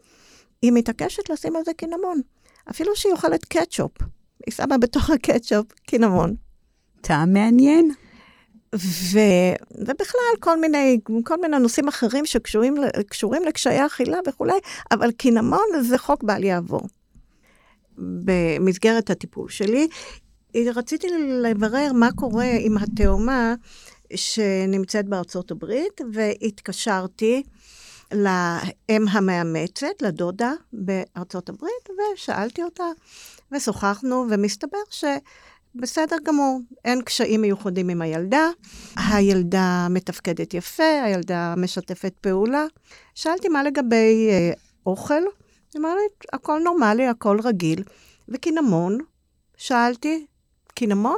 היא 0.62 0.72
מתעקשת 0.72 1.30
לשים 1.30 1.56
על 1.56 1.62
זה 1.64 1.72
קינמון. 1.76 2.20
אפילו 2.70 2.96
שהיא 2.96 3.12
אוכלת 3.12 3.44
קטשופ, 3.44 3.92
היא 4.46 4.54
שמה 4.54 4.78
בתוך 4.78 5.10
הקטשופ 5.10 5.66
קינמון. 5.72 6.34
טעם 7.00 7.32
מעניין. 7.32 7.90
ו... 8.76 9.18
ובכלל, 9.78 10.34
כל 10.40 10.60
מיני, 10.60 10.98
כל 11.24 11.40
מיני 11.40 11.58
נושאים 11.58 11.88
אחרים 11.88 12.26
שקשורים 12.26 13.44
לקשיי 13.46 13.86
אכילה 13.86 14.18
וכולי, 14.28 14.58
אבל 14.90 15.10
קינמון 15.12 15.66
זה 15.80 15.98
חוק 15.98 16.22
בל 16.22 16.44
יעבור. 16.44 16.80
במסגרת 17.98 19.10
הטיפול 19.10 19.48
שלי, 19.48 19.88
רציתי 20.56 21.06
לברר 21.42 21.92
מה 21.92 22.08
קורה 22.12 22.50
עם 22.60 22.78
התאומה 22.78 23.54
שנמצאת 24.14 25.08
בארצות 25.08 25.50
הברית, 25.50 26.00
והתקשרתי 26.12 27.42
לאם 28.12 29.08
המאמצת, 29.10 30.02
לדודה 30.02 30.52
בארצות 30.72 31.48
הברית, 31.48 31.88
ושאלתי 32.14 32.62
אותה, 32.62 32.84
ושוחחנו, 33.52 34.26
ומסתבר 34.30 34.78
ש... 34.90 35.04
בסדר 35.74 36.16
גמור, 36.24 36.60
אין 36.84 37.02
קשיים 37.02 37.40
מיוחדים 37.40 37.88
עם 37.88 38.02
הילדה, 38.02 38.48
הילדה 38.96 39.86
מתפקדת 39.90 40.54
יפה, 40.54 41.02
הילדה 41.04 41.54
משתפת 41.56 42.14
פעולה. 42.20 42.64
שאלתי 43.14 43.48
מה 43.48 43.62
לגבי 43.62 44.28
אה, 44.30 44.52
אוכל, 44.86 45.14
היא 45.14 45.78
אומרת, 45.78 46.24
הכל 46.32 46.60
נורמלי, 46.64 47.06
הכל 47.06 47.40
רגיל. 47.44 47.82
וקינמון, 48.28 48.98
שאלתי, 49.56 50.26
קינמון? 50.74 51.16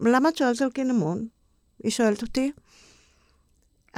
למה 0.00 0.28
את 0.28 0.36
שואלת 0.36 0.62
על 0.62 0.70
קינמון? 0.70 1.26
היא 1.82 1.90
שואלת 1.90 2.22
אותי. 2.22 2.52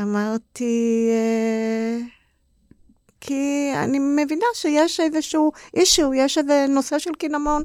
אמרתי, 0.00 1.08
אה, 1.10 1.98
כי 3.20 3.70
אני 3.74 3.98
מבינה 3.98 4.46
שיש 4.54 5.00
איזשהו 5.00 5.52
אישו, 5.74 6.14
יש 6.14 6.38
איזה 6.38 6.66
נושא 6.68 6.98
של 6.98 7.12
קינמון. 7.18 7.62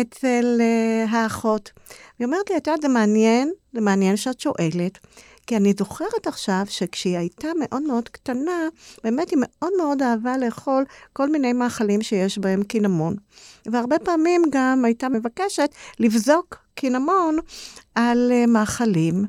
אצל 0.00 0.60
uh, 0.60 1.10
האחות. 1.10 1.70
היא 2.18 2.24
אומרת 2.24 2.50
לי, 2.50 2.56
את 2.56 2.66
יודעת, 2.66 2.82
זה 2.82 2.88
מעניין, 2.88 3.50
זה 3.72 3.80
מעניין 3.80 4.16
שאת 4.16 4.40
שואלת, 4.40 4.98
כי 5.46 5.56
אני 5.56 5.72
זוכרת 5.78 6.26
עכשיו 6.26 6.62
שכשהיא 6.68 7.18
הייתה 7.18 7.48
מאוד 7.60 7.82
מאוד 7.82 8.08
קטנה, 8.08 8.68
באמת 9.04 9.30
היא 9.30 9.38
מאוד 9.40 9.72
מאוד 9.78 10.02
אהבה 10.02 10.36
לאכול 10.36 10.84
כל 11.12 11.30
מיני 11.30 11.52
מאכלים 11.52 12.02
שיש 12.02 12.38
בהם 12.38 12.62
קינמון. 12.62 13.16
והרבה 13.66 13.98
פעמים 13.98 14.42
גם 14.50 14.84
הייתה 14.84 15.08
מבקשת 15.08 15.70
לבזוק 15.98 16.56
קינמון 16.74 17.38
על 17.94 18.32
uh, 18.32 18.46
מאכלים, 18.50 19.24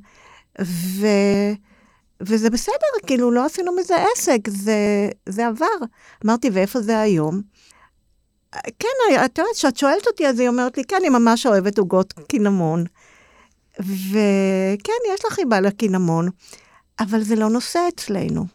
ו... 0.62 1.08
וזה 2.22 2.50
בסדר, 2.50 3.08
כאילו, 3.08 3.32
לא 3.32 3.46
עשינו 3.46 3.76
מזה 3.76 3.96
עסק, 4.14 4.50
זה, 4.50 5.10
זה 5.30 5.48
עבר. 5.48 5.66
אמרתי, 6.26 6.50
ואיפה 6.50 6.82
זה 6.82 7.00
היום? 7.00 7.42
כן, 8.52 9.16
את 9.26 9.38
יודעת, 9.38 9.56
כשאת 9.56 9.78
שואלת 9.78 10.08
אותי, 10.08 10.28
אז 10.28 10.40
היא 10.40 10.48
אומרת 10.48 10.78
לי, 10.78 10.84
כן, 10.84 10.96
אני 11.00 11.10
ממש 11.10 11.46
אוהבת 11.46 11.78
עוגות 11.78 12.14
קינמון. 12.14 12.86
וכן, 13.80 14.94
יש 15.14 15.26
לה 15.26 15.32
חיבה 15.32 15.60
לקינמון, 15.60 16.30
אבל 17.00 17.24
זה 17.24 17.36
לא 17.36 17.50
נושא 17.50 17.80
אצלנו. 17.90 18.46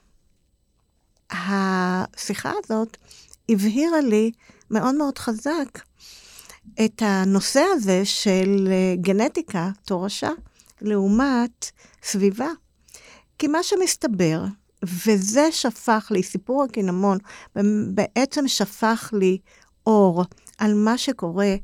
השיחה 1.30 2.52
הזאת 2.64 2.96
הבהירה 3.48 4.00
לי 4.00 4.30
מאוד 4.70 4.94
מאוד 4.94 5.18
חזק 5.18 5.80
את 6.84 7.02
הנושא 7.04 7.64
הזה 7.72 8.04
של 8.04 8.68
אה, 8.70 8.94
גנטיקה, 8.96 9.70
תורשה, 9.84 10.30
לעומת 10.80 11.70
סביבה. 12.02 12.48
כי 13.38 13.46
מה 13.46 13.62
שמסתבר, 13.62 14.44
וזה 15.06 15.52
שפך 15.52 16.08
לי, 16.10 16.22
סיפור 16.22 16.64
הקינמון, 16.64 17.18
בעצם 17.94 18.48
שפך 18.48 19.10
לי 19.12 19.38
אור 19.86 20.24
על 20.58 20.74
מה 20.74 20.98
שקורה 20.98 21.54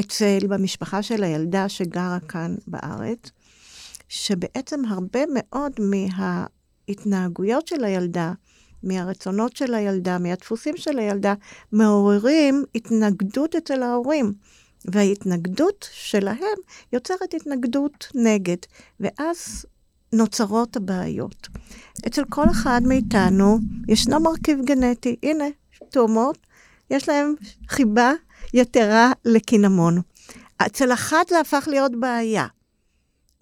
אצל, 0.00 0.38
במשפחה 0.48 1.02
של 1.02 1.24
הילדה 1.24 1.68
שגרה 1.68 2.18
כאן 2.28 2.54
בארץ, 2.66 3.30
שבעצם 4.08 4.84
הרבה 4.88 5.20
מאוד 5.34 5.72
מההתנהגויות 5.80 7.66
של 7.66 7.84
הילדה, 7.84 8.32
מהרצונות 8.82 9.56
של 9.56 9.74
הילדה, 9.74 10.18
מהדפוסים 10.18 10.76
של 10.76 10.98
הילדה, 10.98 11.34
מעוררים 11.72 12.64
התנגדות 12.74 13.54
אצל 13.54 13.82
ההורים. 13.82 14.32
וההתנגדות 14.84 15.88
שלהם 15.92 16.58
יוצרת 16.92 17.34
התנגדות 17.34 18.06
נגד, 18.14 18.56
ואז 19.00 19.66
נוצרות 20.12 20.76
הבעיות. 20.76 21.48
אצל 22.06 22.24
כל 22.24 22.44
אחד 22.50 22.80
מאיתנו 22.84 23.58
ישנו 23.88 24.20
מרכיב 24.20 24.58
גנטי. 24.64 25.16
הנה, 25.22 25.44
תאומות, 25.90 26.38
יש 26.90 27.08
להם 27.08 27.34
חיבה 27.68 28.12
יתרה 28.54 29.12
לקינמון. 29.24 30.00
אצל 30.66 30.92
אחת 30.92 31.28
זה 31.28 31.40
הפך 31.40 31.68
להיות 31.70 32.00
בעיה. 32.00 32.46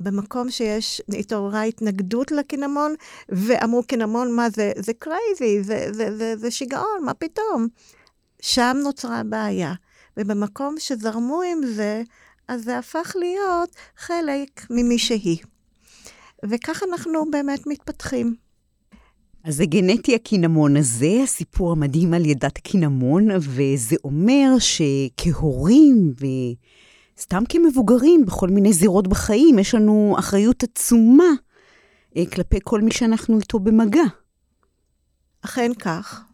במקום 0.00 0.50
שיש, 0.50 1.02
התעוררה 1.18 1.62
התנגדות 1.62 2.30
לקינמון, 2.30 2.94
ואמרו 3.28 3.82
קינמון, 3.82 4.32
מה 4.32 4.50
זה, 4.50 4.72
זה 4.76 4.92
קרייזי, 4.92 5.62
זה, 5.62 5.88
זה, 5.92 6.16
זה, 6.16 6.36
זה 6.36 6.50
שיגעון, 6.50 7.04
מה 7.04 7.14
פתאום? 7.14 7.68
שם 8.42 8.76
נוצרה 8.82 9.22
בעיה. 9.22 9.74
ובמקום 10.16 10.74
שזרמו 10.78 11.42
עם 11.42 11.66
זה, 11.66 12.02
אז 12.48 12.64
זה 12.64 12.78
הפך 12.78 13.16
להיות 13.18 13.70
חלק 13.96 14.66
ממי 14.70 14.98
שהיא. 14.98 15.38
וכך 16.44 16.82
אנחנו 16.82 17.30
באמת 17.30 17.66
מתפתחים. 17.66 18.34
אז 19.44 19.56
זה 19.56 19.66
גנטי 19.66 20.14
הקינמון 20.14 20.76
הזה, 20.76 21.20
הסיפור 21.22 21.72
המדהים 21.72 22.14
על 22.14 22.26
ידת 22.26 22.56
הקינמון, 22.56 23.28
וזה 23.40 23.96
אומר 24.04 24.48
שכהורים 24.58 26.12
וסתם 27.16 27.42
כמבוגרים 27.48 28.26
בכל 28.26 28.48
מיני 28.48 28.72
זירות 28.72 29.08
בחיים, 29.08 29.58
יש 29.58 29.74
לנו 29.74 30.16
אחריות 30.18 30.62
עצומה 30.62 31.24
אה, 32.16 32.26
כלפי 32.26 32.58
כל 32.62 32.80
מי 32.80 32.90
שאנחנו 32.90 33.38
איתו 33.38 33.58
במגע. 33.58 34.02
אכן 35.42 35.70
כך. 35.78 36.24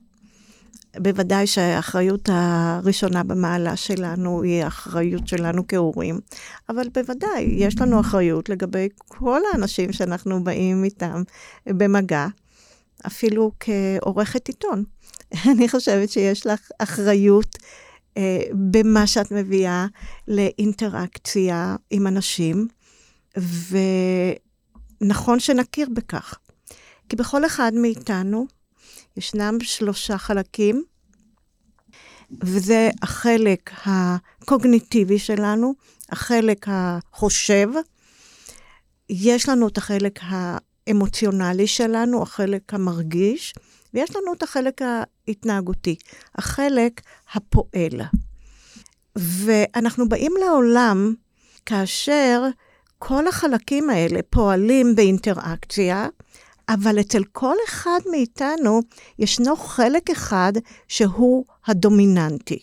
בוודאי 0.96 1.46
שהאחריות 1.46 2.28
הראשונה 2.32 3.22
במעלה 3.22 3.76
שלנו 3.76 4.42
היא 4.42 4.64
האחריות 4.64 5.28
שלנו 5.28 5.66
כהורים, 5.68 6.20
אבל 6.68 6.88
בוודאי 6.94 7.42
יש 7.42 7.80
לנו 7.80 8.00
אחריות 8.00 8.48
לגבי 8.48 8.88
כל 8.98 9.40
האנשים 9.52 9.92
שאנחנו 9.92 10.44
באים 10.44 10.84
איתם 10.84 11.22
במגע, 11.66 12.26
אפילו 13.06 13.52
כעורכת 13.60 14.48
עיתון. 14.48 14.84
אני 15.52 15.68
חושבת 15.68 16.10
שיש 16.10 16.46
לך 16.46 16.70
אחריות 16.78 17.58
אה, 18.16 18.42
במה 18.70 19.06
שאת 19.06 19.32
מביאה 19.32 19.86
לאינטראקציה 20.28 21.76
עם 21.90 22.06
אנשים, 22.06 22.68
ונכון 25.00 25.40
שנכיר 25.40 25.88
בכך. 25.94 26.34
כי 27.08 27.16
בכל 27.16 27.46
אחד 27.46 27.72
מאיתנו 27.74 28.46
ישנם 29.16 29.58
שלושה 29.60 30.18
חלקים, 30.18 30.84
וזה 32.44 32.90
החלק 33.02 33.70
הקוגניטיבי 33.86 35.18
שלנו, 35.18 35.74
החלק 36.10 36.66
החושב, 36.68 37.68
יש 39.10 39.48
לנו 39.48 39.68
את 39.68 39.78
החלק 39.78 40.20
האמוציונלי 40.88 41.66
שלנו, 41.66 42.22
החלק 42.22 42.74
המרגיש, 42.74 43.54
ויש 43.94 44.16
לנו 44.16 44.32
את 44.32 44.42
החלק 44.42 44.80
ההתנהגותי, 44.82 45.96
החלק 46.34 47.00
הפועל. 47.34 48.00
ואנחנו 49.16 50.08
באים 50.08 50.32
לעולם 50.40 51.14
כאשר 51.66 52.42
כל 52.98 53.28
החלקים 53.28 53.90
האלה 53.90 54.20
פועלים 54.30 54.94
באינטראקציה, 54.94 56.06
אבל 56.68 57.00
אצל 57.00 57.24
כל 57.32 57.54
אחד 57.68 58.00
מאיתנו 58.10 58.80
ישנו 59.18 59.56
חלק 59.56 60.10
אחד 60.10 60.52
שהוא 60.88 61.44
הדומיננטי. 61.66 62.58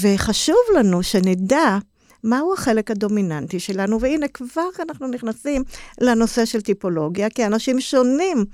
וחשוב 0.00 0.56
לנו 0.78 1.02
שנדע 1.02 1.78
מהו 2.24 2.52
החלק 2.52 2.90
הדומיננטי 2.90 3.60
שלנו, 3.60 4.00
והנה 4.00 4.28
כבר 4.28 4.68
אנחנו 4.88 5.08
נכנסים 5.08 5.62
לנושא 6.00 6.44
של 6.44 6.60
טיפולוגיה, 6.60 7.30
כי 7.30 7.46
אנשים 7.46 7.80
שונים 7.80 8.44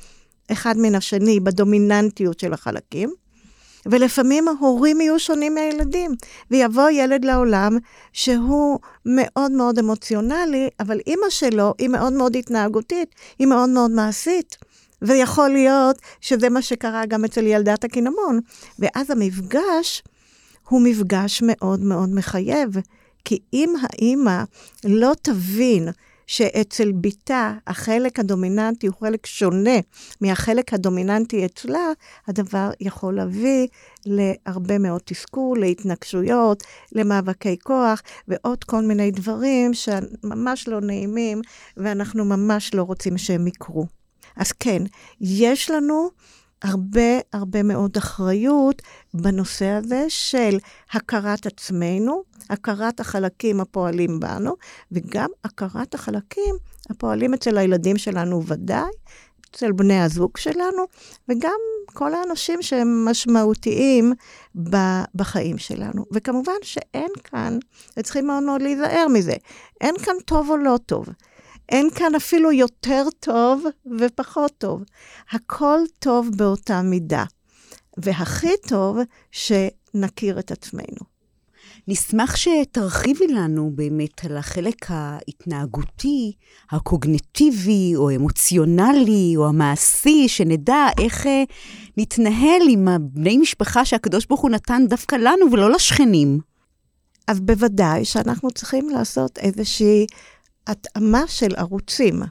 אחד 0.52 0.74
מן 0.78 0.94
השני 0.94 1.40
בדומיננטיות 1.40 2.40
של 2.40 2.52
החלקים, 2.52 3.12
ולפעמים 3.86 4.48
ההורים 4.48 5.00
יהיו 5.00 5.18
שונים 5.18 5.54
מהילדים, 5.54 6.10
ויבוא 6.50 6.90
ילד 6.90 7.24
לעולם 7.24 7.78
שהוא 8.12 8.78
מאוד 9.06 9.52
מאוד 9.52 9.78
אמוציונלי, 9.78 10.68
אבל 10.80 11.00
אימא 11.06 11.30
שלו 11.30 11.74
היא 11.78 11.88
מאוד 11.88 12.12
מאוד 12.12 12.36
התנהגותית, 12.36 13.14
היא 13.38 13.46
מאוד 13.46 13.68
מאוד 13.68 13.90
מעשית. 13.90 14.56
ויכול 15.02 15.48
להיות 15.48 15.98
שזה 16.20 16.48
מה 16.48 16.62
שקרה 16.62 17.06
גם 17.06 17.24
אצל 17.24 17.46
ילדת 17.46 17.84
הקינמון. 17.84 18.40
ואז 18.78 19.10
המפגש 19.10 20.02
הוא 20.68 20.80
מפגש 20.80 21.42
מאוד 21.42 21.80
מאוד 21.80 22.14
מחייב, 22.14 22.70
כי 23.24 23.38
אם 23.52 23.74
האימא 23.82 24.42
לא 24.84 25.12
תבין 25.22 25.88
שאצל 26.26 26.92
בתה 26.92 27.52
החלק 27.66 28.18
הדומיננטי 28.18 28.86
הוא 28.86 28.94
חלק 29.00 29.26
שונה 29.26 29.78
מהחלק 30.20 30.74
הדומיננטי 30.74 31.46
אצלה, 31.46 31.92
הדבר 32.28 32.70
יכול 32.80 33.16
להביא 33.16 33.66
להרבה 34.06 34.78
מאוד 34.78 35.00
תסכול, 35.04 35.60
להתנגשויות, 35.60 36.62
למאבקי 36.92 37.56
כוח 37.62 38.02
ועוד 38.28 38.64
כל 38.64 38.82
מיני 38.82 39.10
דברים 39.10 39.74
שממש 39.74 40.68
לא 40.68 40.80
נעימים 40.80 41.40
ואנחנו 41.76 42.24
ממש 42.24 42.74
לא 42.74 42.82
רוצים 42.82 43.18
שהם 43.18 43.46
יקרו. 43.46 43.86
אז 44.36 44.52
כן, 44.52 44.82
יש 45.20 45.70
לנו 45.70 46.10
הרבה 46.64 47.18
הרבה 47.32 47.62
מאוד 47.62 47.96
אחריות 47.96 48.82
בנושא 49.14 49.66
הזה 49.66 50.04
של 50.08 50.58
הכרת 50.92 51.46
עצמנו, 51.46 52.22
הכרת 52.50 53.00
החלקים 53.00 53.60
הפועלים 53.60 54.20
בנו, 54.20 54.54
וגם 54.92 55.28
הכרת 55.44 55.94
החלקים 55.94 56.54
הפועלים 56.90 57.34
אצל 57.34 57.58
הילדים 57.58 57.98
שלנו 57.98 58.46
ודאי, 58.46 58.90
אצל 59.50 59.72
בני 59.72 60.00
הזוג 60.00 60.36
שלנו, 60.36 60.82
וגם 61.28 61.58
כל 61.86 62.14
האנשים 62.14 62.62
שהם 62.62 63.04
משמעותיים 63.04 64.12
בחיים 65.14 65.58
שלנו. 65.58 66.04
וכמובן 66.12 66.52
שאין 66.62 67.10
כאן, 67.24 67.58
וצריכים 67.96 68.26
מאוד 68.26 68.42
מאוד 68.42 68.62
להיזהר 68.62 69.06
מזה, 69.08 69.34
אין 69.80 69.94
כאן 69.98 70.14
טוב 70.24 70.50
או 70.50 70.56
לא 70.56 70.78
טוב. 70.86 71.08
אין 71.68 71.90
כאן 71.90 72.14
אפילו 72.14 72.52
יותר 72.52 73.04
טוב 73.20 73.64
ופחות 73.98 74.52
טוב. 74.58 74.82
הכל 75.30 75.78
טוב 75.98 76.30
באותה 76.36 76.82
מידה. 76.82 77.24
והכי 77.96 78.52
טוב 78.68 78.98
שנכיר 79.32 80.38
את 80.38 80.50
עצמנו. 80.50 81.14
נשמח 81.88 82.36
שתרחיבי 82.36 83.26
לנו 83.26 83.70
באמת 83.74 84.24
על 84.24 84.36
החלק 84.36 84.86
ההתנהגותי, 84.88 86.32
הקוגנטיבי, 86.70 87.92
או 87.96 88.10
אמוציונלי, 88.16 89.32
או 89.36 89.48
המעשי, 89.48 90.28
שנדע 90.28 90.86
איך 91.00 91.26
אה, 91.26 91.42
נתנהל 91.96 92.62
עם 92.70 92.88
הבני 92.88 93.38
משפחה 93.38 93.84
שהקדוש 93.84 94.26
ברוך 94.26 94.40
הוא 94.40 94.50
נתן 94.50 94.82
דווקא 94.88 95.16
לנו 95.16 95.52
ולא 95.52 95.70
לשכנים. 95.70 96.38
אז 97.28 97.40
בוודאי 97.40 98.04
שאנחנו 98.04 98.50
צריכים 98.50 98.88
לעשות 98.88 99.38
איזושהי 99.38 100.06
התאמה 100.66 101.24
של 101.26 101.54
ערוצים. 101.56 102.22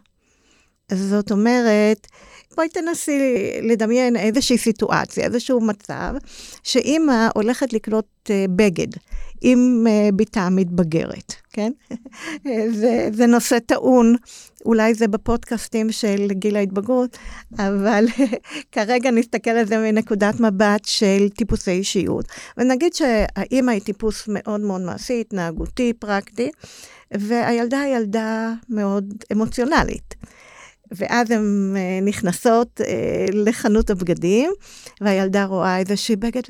זאת 0.92 1.32
אומרת, 1.32 2.08
בואי 2.56 2.70
תנסי 2.70 3.20
לדמיין 3.62 4.16
איזושהי 4.16 4.58
סיטואציה, 4.58 5.26
איזשהו 5.26 5.62
מצב, 5.62 6.14
שאימא 6.64 7.28
הולכת 7.36 7.74
לקנות 7.74 8.06
אה, 8.30 8.46
בגד 8.56 8.88
עם 9.42 9.86
אה, 9.90 10.10
בתה 10.16 10.42
המתבגרת, 10.42 11.34
כן? 11.54 11.72
זה, 12.80 13.10
זה 13.14 13.26
נושא 13.26 13.60
טעון, 13.60 14.16
אולי 14.66 14.94
זה 14.94 15.08
בפודקאסטים 15.08 15.92
של 15.92 16.28
גיל 16.32 16.56
ההתבגרות, 16.56 17.18
אבל 17.58 18.06
כרגע 18.72 19.12
נסתכל 19.12 19.52
על 19.52 19.66
זה 19.66 19.78
מנקודת 19.78 20.40
מבט 20.40 20.86
של 20.86 21.30
טיפוסי 21.30 21.72
אישיות. 21.72 22.26
ונגיד 22.58 22.94
שהאימא 22.94 23.72
היא 23.72 23.82
טיפוס 23.82 24.24
מאוד 24.28 24.62
מאוד 24.62 24.82
מעשי, 24.82 25.22
התנהגותי, 25.22 25.94
פרקטי, 26.00 26.52
והילדה 27.20 27.82
היא 27.82 27.96
ילדה 27.96 28.52
מאוד 28.70 29.14
אמוציונלית. 29.32 30.16
ואז 30.98 31.32
הן 31.32 31.74
אה, 31.78 32.00
נכנסות 32.06 32.82
אה, 32.82 32.86
לחנות 33.34 33.90
הבגדים, 33.90 34.52
והילדה 35.02 35.46
רואה 35.46 35.80
איזושהי 35.80 36.16
בגד, 36.16 36.42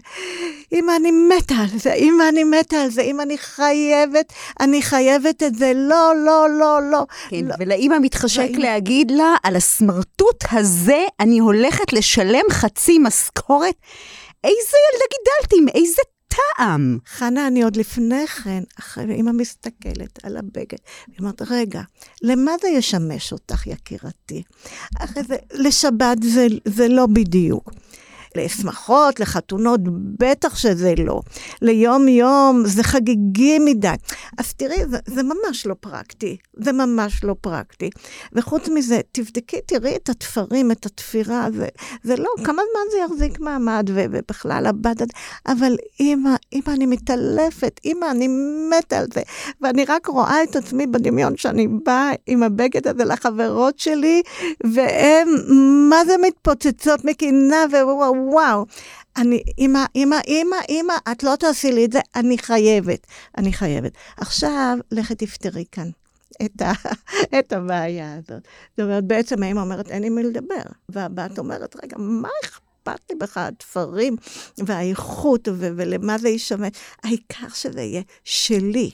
אמא, 0.74 0.92
אני 0.96 1.12
מתה 1.12 1.56
על 1.56 1.80
זה, 1.80 1.94
אמא, 1.94 2.24
אני 2.30 2.44
מתה 2.44 2.76
על 2.82 2.90
זה, 2.90 3.02
אמא, 3.02 3.22
אני 3.22 3.38
חייבת, 3.38 4.34
אני 4.60 4.82
חייבת 4.82 5.44
את 5.44 5.56
זה, 5.56 5.72
לא, 5.76 6.14
לא, 6.26 6.48
לא, 6.60 6.80
לא. 6.92 7.06
כן, 7.30 7.46
לא. 7.46 7.56
ולאימא 7.60 7.96
מתחשק 8.02 8.40
והאמא- 8.40 8.60
להגיד 8.62 9.12
לה, 9.12 9.36
על 9.44 9.56
הסמרטוט 9.56 10.44
הזה 10.52 11.04
אני 11.20 11.40
הולכת 11.40 11.94
לשלם 11.94 12.46
חצי 12.52 13.00
משכורת. 13.00 13.76
איזה 14.44 14.78
ילדה 14.94 15.06
גידלתי, 15.14 15.56
עם 15.74 15.82
איזה 15.82 16.02
טעם. 16.34 16.98
חנה, 17.08 17.48
אני 17.48 17.64
עוד 17.64 17.76
לפני 17.76 18.28
כן, 18.28 18.64
אחרי, 18.80 19.16
אמא 19.16 19.32
מסתכלת 19.32 20.20
על 20.24 20.38
הבגד, 20.38 20.78
היא 21.08 21.16
אומרת, 21.20 21.42
רגע, 21.48 21.82
למה 22.22 22.52
זה 22.62 22.68
ישמש 22.68 23.32
אותך, 23.32 23.68
יקירתי? 23.68 24.44
אחרי 25.00 25.24
זה, 25.24 25.36
לשבת 25.54 26.24
זה, 26.24 26.48
זה 26.66 26.88
לא 26.88 27.06
בדיוק. 27.06 27.72
לשמחות, 28.38 29.20
לחתונות, 29.20 29.80
בטח 30.20 30.56
שזה 30.56 30.94
לא. 30.98 31.22
ליום-יום 31.62 32.64
זה 32.66 32.84
חגיגי 32.84 33.60
מדי. 33.60 33.94
אז 34.38 34.54
תראי, 34.54 34.86
זה, 34.90 34.98
זה 35.06 35.22
ממש 35.24 35.66
לא 35.66 35.76
פרקטי. 35.80 36.38
זה 36.54 36.72
ממש 36.72 37.24
לא 37.24 37.36
פרקטי. 37.42 37.90
וחוץ 38.34 38.70
מזה, 38.70 39.00
תבדקי, 39.12 39.58
תראי 39.66 39.96
את 39.96 40.10
התפרים, 40.10 40.72
את 40.72 40.86
התפירה, 40.86 41.48
זה, 41.54 41.68
זה 42.04 42.16
לא, 42.16 42.30
כמה 42.44 42.62
זמן 42.72 42.92
זה 42.92 42.98
יחזיק 42.98 43.40
מעמד, 43.40 43.90
ו- 43.94 44.06
ובכלל 44.12 44.66
הבת. 44.66 45.02
אבל 45.48 45.76
אמא, 46.00 46.36
אמא, 46.54 46.70
אני 46.74 46.86
מתעלפת, 46.86 47.80
אמא, 47.86 48.06
אני 48.12 48.28
מתה 48.70 48.98
על 48.98 49.06
זה. 49.14 49.22
ואני 49.62 49.86
רק 49.86 50.08
רואה 50.08 50.44
את 50.44 50.56
עצמי 50.56 50.88
בדמיון 50.88 51.38
שאני 51.38 51.68
באה 51.68 52.12
עם 52.28 52.44
הבגד 52.44 52.88
הזה 52.88 53.04
לחברות 53.06 53.80
שלי, 53.80 54.22
והן, 54.64 55.28
מה 55.90 56.06
זה 56.06 56.16
מתפוצצות 56.22 57.06
מקינה, 57.06 57.66
ווואו, 57.72 58.23
וואו. 58.32 58.66
אני, 59.18 59.44
אמא, 59.60 59.86
אמא, 59.96 60.16
אמא, 60.28 60.56
אמא, 60.70 60.94
את 61.12 61.24
לא 61.24 61.36
תעשי 61.40 61.72
לי 61.72 61.86
את 61.86 61.92
זה, 61.92 62.00
אני 62.16 62.38
חייבת, 62.38 63.08
אני 63.38 63.54
חייבת. 63.54 63.92
עכשיו, 64.18 64.78
לכי 64.92 65.16
תפתרי 65.16 65.66
כאן. 65.72 65.90
את, 66.46 66.62
ה, 66.62 66.72
את 67.40 67.54
הבעיה 67.54 68.14
הזאת. 68.14 68.44
זאת 68.78 68.80
אומרת, 68.80 69.04
בעצם 69.04 69.44
האמא 69.44 69.60
אומרת, 69.60 69.92
אין 69.92 70.04
עם 70.04 70.16
מי 70.16 70.24
לדבר. 70.24 70.64
והבת 70.90 71.40
אומרת, 71.40 71.76
רגע, 71.84 71.98
מה 72.00 72.30
אכפת 72.46 73.00
לי 73.10 73.16
בכלל, 73.16 73.44
התפרים 73.48 74.16
והאיכות 74.58 75.48
ו- 75.48 75.70
ולמה 75.76 76.18
זה 76.18 76.30
ישמש? 76.30 76.72
העיקר 77.04 77.50
שזה 77.54 77.82
יהיה 77.82 78.02
שלי. 78.24 78.92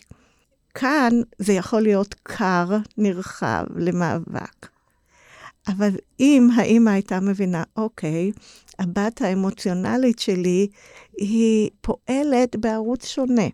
כאן 0.73 1.13
זה 1.39 1.53
יכול 1.53 1.81
להיות 1.81 2.15
קר, 2.23 2.77
נרחב, 2.97 3.63
למאבק. 3.75 4.78
אבל 5.67 5.89
אם 6.19 6.49
האימא 6.55 6.89
הייתה 6.89 7.19
מבינה, 7.19 7.63
אוקיי, 7.75 8.31
הבת 8.79 9.21
האמוציונלית 9.21 10.19
שלי, 10.19 10.67
היא 11.17 11.69
פועלת 11.81 12.55
בערוץ 12.55 13.05
שונה. 13.05 13.47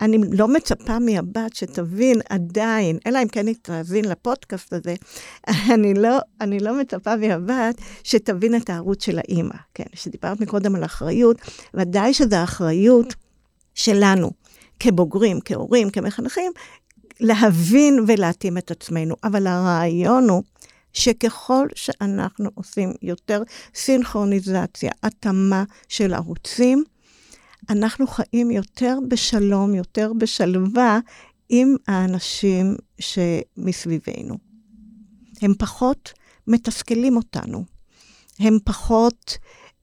אני 0.00 0.18
לא 0.32 0.48
מצפה 0.48 0.98
מהבת 0.98 1.56
שתבין 1.56 2.20
עדיין, 2.28 2.98
אלא 3.06 3.22
אם 3.22 3.28
כן 3.28 3.46
היא 3.46 3.54
תאזין 3.62 4.04
לפודקאסט 4.04 4.72
הזה, 4.72 4.94
אני 5.74 5.94
לא, 5.94 6.18
אני 6.40 6.60
לא 6.60 6.80
מצפה 6.80 7.16
מהבת 7.16 7.74
שתבין 8.04 8.56
את 8.56 8.70
הערוץ 8.70 9.04
של 9.04 9.18
האימא. 9.18 9.54
כן, 9.74 9.84
שדיברת 9.94 10.40
מקודם 10.40 10.74
על 10.74 10.84
אחריות, 10.84 11.36
ודאי 11.74 12.14
שזו 12.14 12.36
האחריות 12.36 13.14
שלנו, 13.74 14.30
כבוגרים, 14.80 15.38
כהורים, 15.44 15.90
כמחנכים, 15.90 16.52
להבין 17.20 18.04
ולהתאים 18.06 18.58
את 18.58 18.70
עצמנו. 18.70 19.14
אבל 19.24 19.46
הרעיון 19.46 20.28
הוא 20.28 20.42
שככל 20.94 21.66
שאנחנו 21.74 22.50
עושים 22.54 22.92
יותר 23.02 23.42
סינכרוניזציה, 23.74 24.90
התאמה 25.02 25.64
של 25.88 26.14
ערוצים, 26.14 26.84
אנחנו 27.70 28.06
חיים 28.06 28.50
יותר 28.50 28.98
בשלום, 29.08 29.74
יותר 29.74 30.12
בשלווה 30.18 30.98
עם 31.48 31.76
האנשים 31.88 32.76
שמסביבנו. 32.98 34.38
הם 35.42 35.54
פחות 35.58 36.12
מתסכלים 36.46 37.16
אותנו, 37.16 37.64
הם 38.38 38.58
פחות 38.64 39.38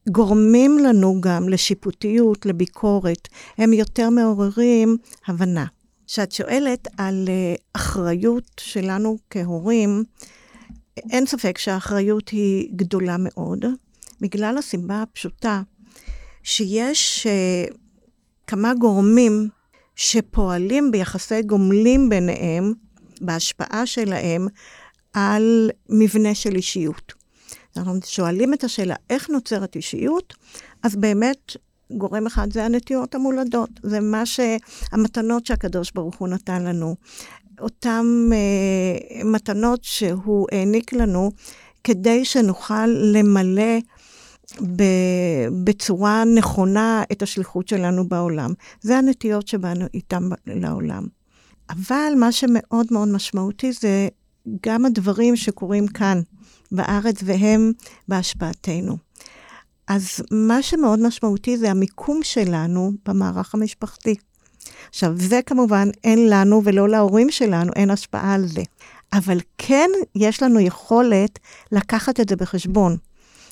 גורמים 0.09 0.79
לנו 0.79 1.21
גם 1.21 1.49
לשיפוטיות, 1.49 2.45
לביקורת, 2.45 3.27
הם 3.57 3.73
יותר 3.73 4.09
מעוררים 4.09 4.97
הבנה. 5.27 5.65
כשאת 6.07 6.31
שואלת 6.31 6.87
על 6.97 7.25
אה, 7.29 7.55
אחריות 7.73 8.51
שלנו 8.59 9.17
כהורים, 9.29 10.03
אין 11.09 11.25
ספק 11.25 11.57
שהאחריות 11.57 12.29
היא 12.29 12.69
גדולה 12.75 13.15
מאוד, 13.19 13.65
בגלל 14.21 14.57
הסיבה 14.57 15.01
הפשוטה 15.01 15.61
שיש 16.43 17.27
uh, 17.27 17.73
כמה 18.47 18.73
גורמים 18.73 19.49
שפועלים 19.95 20.91
ביחסי 20.91 21.41
גומלים 21.41 22.09
ביניהם, 22.09 22.73
בהשפעה 23.21 23.85
שלהם, 23.85 24.47
על 25.13 25.69
מבנה 25.89 26.35
של 26.35 26.55
אישיות. 26.55 27.13
אנחנו 27.77 27.99
שואלים 28.05 28.53
את 28.53 28.63
השאלה, 28.63 28.95
איך 29.09 29.29
נוצרת 29.29 29.75
אישיות? 29.75 30.33
אז 30.83 30.95
באמת, 30.95 31.55
גורם 31.97 32.27
אחד 32.27 32.53
זה 32.53 32.65
הנטיות 32.65 33.15
המולדות. 33.15 33.69
זה 33.83 33.99
מה 33.99 34.23
שהמתנות 34.25 35.45
שהקדוש 35.45 35.91
ברוך 35.95 36.15
הוא 36.15 36.27
נתן 36.27 36.63
לנו. 36.63 36.95
אותן 37.61 38.29
uh, 38.31 39.25
מתנות 39.25 39.83
שהוא 39.83 40.47
העניק 40.51 40.93
לנו, 40.93 41.31
כדי 41.83 42.25
שנוכל 42.25 42.87
למלא 42.87 43.77
בצורה 45.63 46.23
נכונה 46.35 47.03
את 47.11 47.21
השליחות 47.21 47.67
שלנו 47.67 48.07
בעולם. 48.07 48.53
זה 48.81 48.97
הנטיות 48.97 49.47
שבאנו 49.47 49.85
איתם 49.93 50.29
לעולם. 50.47 51.07
אבל 51.69 52.13
מה 52.17 52.31
שמאוד 52.31 52.87
מאוד 52.91 53.07
משמעותי 53.07 53.71
זה 53.71 54.07
גם 54.65 54.85
הדברים 54.85 55.35
שקורים 55.35 55.87
כאן, 55.87 56.21
בארץ, 56.71 57.15
והם 57.23 57.71
בהשפעתנו. 58.07 58.97
אז 59.87 60.23
מה 60.31 60.61
שמאוד 60.61 60.99
משמעותי 60.99 61.57
זה 61.57 61.71
המיקום 61.71 62.19
שלנו 62.23 62.91
במערך 63.05 63.55
המשפחתי. 63.55 64.15
עכשיו, 64.91 65.13
זה 65.15 65.39
כמובן 65.45 65.89
אין 66.03 66.29
לנו 66.29 66.61
ולא 66.63 66.89
להורים 66.89 67.31
שלנו, 67.31 67.71
אין 67.75 67.89
השפעה 67.89 68.33
על 68.33 68.47
זה. 68.47 68.61
אבל 69.13 69.39
כן 69.57 69.89
יש 70.15 70.43
לנו 70.43 70.59
יכולת 70.59 71.39
לקחת 71.71 72.19
את 72.19 72.29
זה 72.29 72.35
בחשבון. 72.35 72.97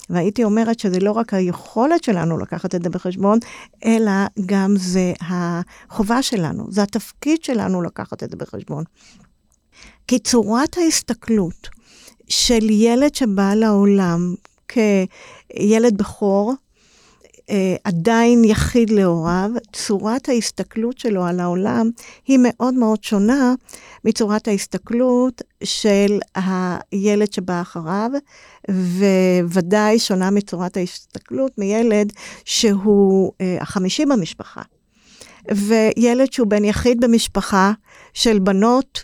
והייתי 0.09 0.43
אומרת 0.43 0.79
שזה 0.79 0.99
לא 0.99 1.11
רק 1.11 1.33
היכולת 1.33 2.03
שלנו 2.03 2.37
לקחת 2.37 2.75
את 2.75 2.83
זה 2.83 2.89
בחשבון, 2.89 3.39
אלא 3.85 4.11
גם 4.45 4.73
זה 4.77 5.13
החובה 5.21 6.21
שלנו, 6.21 6.67
זה 6.71 6.83
התפקיד 6.83 7.43
שלנו 7.43 7.81
לקחת 7.81 8.23
את 8.23 8.29
זה 8.29 8.37
בחשבון. 8.37 8.83
כי 10.07 10.19
צורת 10.19 10.77
ההסתכלות 10.77 11.69
של 12.27 12.69
ילד 12.69 13.15
שבא 13.15 13.53
לעולם 13.53 14.35
כילד 14.67 15.97
בכור, 15.97 16.53
עדיין 17.83 18.45
יחיד 18.45 18.89
להוריו, 18.89 19.51
צורת 19.73 20.29
ההסתכלות 20.29 20.97
שלו 20.97 21.25
על 21.25 21.39
העולם 21.39 21.89
היא 22.27 22.39
מאוד 22.41 22.73
מאוד 22.73 23.03
שונה 23.03 23.53
מצורת 24.05 24.47
ההסתכלות 24.47 25.41
של 25.63 26.19
הילד 26.35 27.33
שבא 27.33 27.61
אחריו, 27.61 28.11
וודאי 29.43 29.99
שונה 29.99 30.31
מצורת 30.31 30.77
ההסתכלות 30.77 31.57
מילד 31.57 32.13
שהוא 32.45 33.31
החמישי 33.61 34.05
במשפחה. 34.05 34.61
וילד 35.51 36.33
שהוא 36.33 36.47
בן 36.47 36.65
יחיד 36.65 36.99
במשפחה 37.01 37.71
של 38.13 38.39
בנות, 38.39 39.03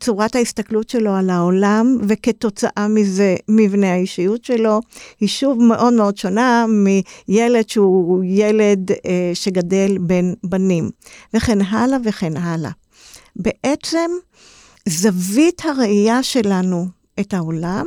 צורת 0.00 0.36
ההסתכלות 0.36 0.90
שלו 0.90 1.14
על 1.14 1.30
העולם, 1.30 1.98
וכתוצאה 2.08 2.88
מזה 2.88 3.36
מבנה 3.48 3.92
האישיות 3.92 4.44
שלו, 4.44 4.80
היא 5.20 5.28
שוב 5.28 5.62
מאוד 5.62 5.92
מאוד 5.92 6.16
שונה 6.16 6.66
מילד 6.68 7.68
שהוא 7.68 8.24
ילד 8.26 8.90
אה, 8.90 9.30
שגדל 9.34 9.98
בין 10.00 10.34
בנים, 10.44 10.90
וכן 11.34 11.62
הלאה 11.62 11.98
וכן 12.04 12.36
הלאה. 12.36 12.70
בעצם, 13.36 14.10
זווית 14.88 15.62
הראייה 15.64 16.22
שלנו 16.22 16.86
את 17.20 17.34
העולם 17.34 17.86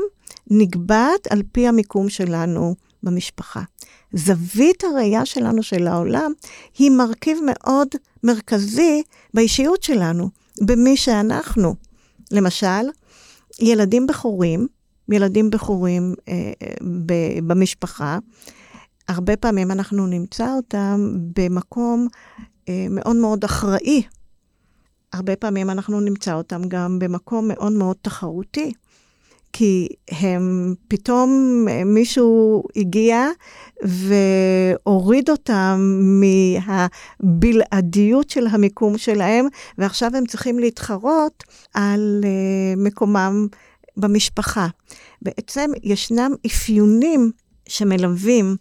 נקבעת 0.51 1.27
על 1.29 1.41
פי 1.51 1.67
המיקום 1.67 2.09
שלנו 2.09 2.75
במשפחה. 3.03 3.61
זווית 4.13 4.83
הראייה 4.83 5.25
שלנו 5.25 5.63
של 5.63 5.87
העולם 5.87 6.31
היא 6.77 6.91
מרכיב 6.91 7.37
מאוד 7.45 7.87
מרכזי 8.23 9.03
באישיות 9.33 9.83
שלנו, 9.83 10.29
במי 10.61 10.97
שאנחנו. 10.97 11.75
למשל, 12.31 12.89
ילדים 13.59 14.07
בכורים, 14.07 14.67
ילדים 15.09 15.49
בכורים 15.49 16.13
אה, 16.27 16.51
ב- 17.05 17.39
במשפחה, 17.47 18.19
הרבה 19.07 19.37
פעמים 19.37 19.71
אנחנו 19.71 20.07
נמצא 20.07 20.53
אותם 20.53 21.17
במקום 21.37 22.07
אה, 22.69 22.87
מאוד 22.89 23.15
מאוד 23.15 23.43
אחראי. 23.43 24.03
הרבה 25.13 25.35
פעמים 25.35 25.69
אנחנו 25.69 25.99
נמצא 25.99 26.33
אותם 26.33 26.61
גם 26.67 26.99
במקום 26.99 27.47
מאוד 27.47 27.71
מאוד 27.73 27.95
תחרותי. 28.01 28.71
כי 29.57 29.87
הם, 30.11 30.75
פתאום 30.87 31.29
מישהו 31.85 32.63
הגיע 32.75 33.27
והוריד 33.83 35.29
אותם 35.29 35.79
מהבלעדיות 37.21 38.29
של 38.29 38.47
המיקום 38.47 38.97
שלהם, 38.97 39.45
ועכשיו 39.77 40.11
הם 40.15 40.25
צריכים 40.25 40.59
להתחרות 40.59 41.43
על 41.73 42.21
uh, 42.23 42.79
מקומם 42.79 43.47
במשפחה. 43.97 44.67
בעצם 45.21 45.71
ישנם 45.83 46.31
אפיונים 46.45 47.31
שמלווים 47.67 48.55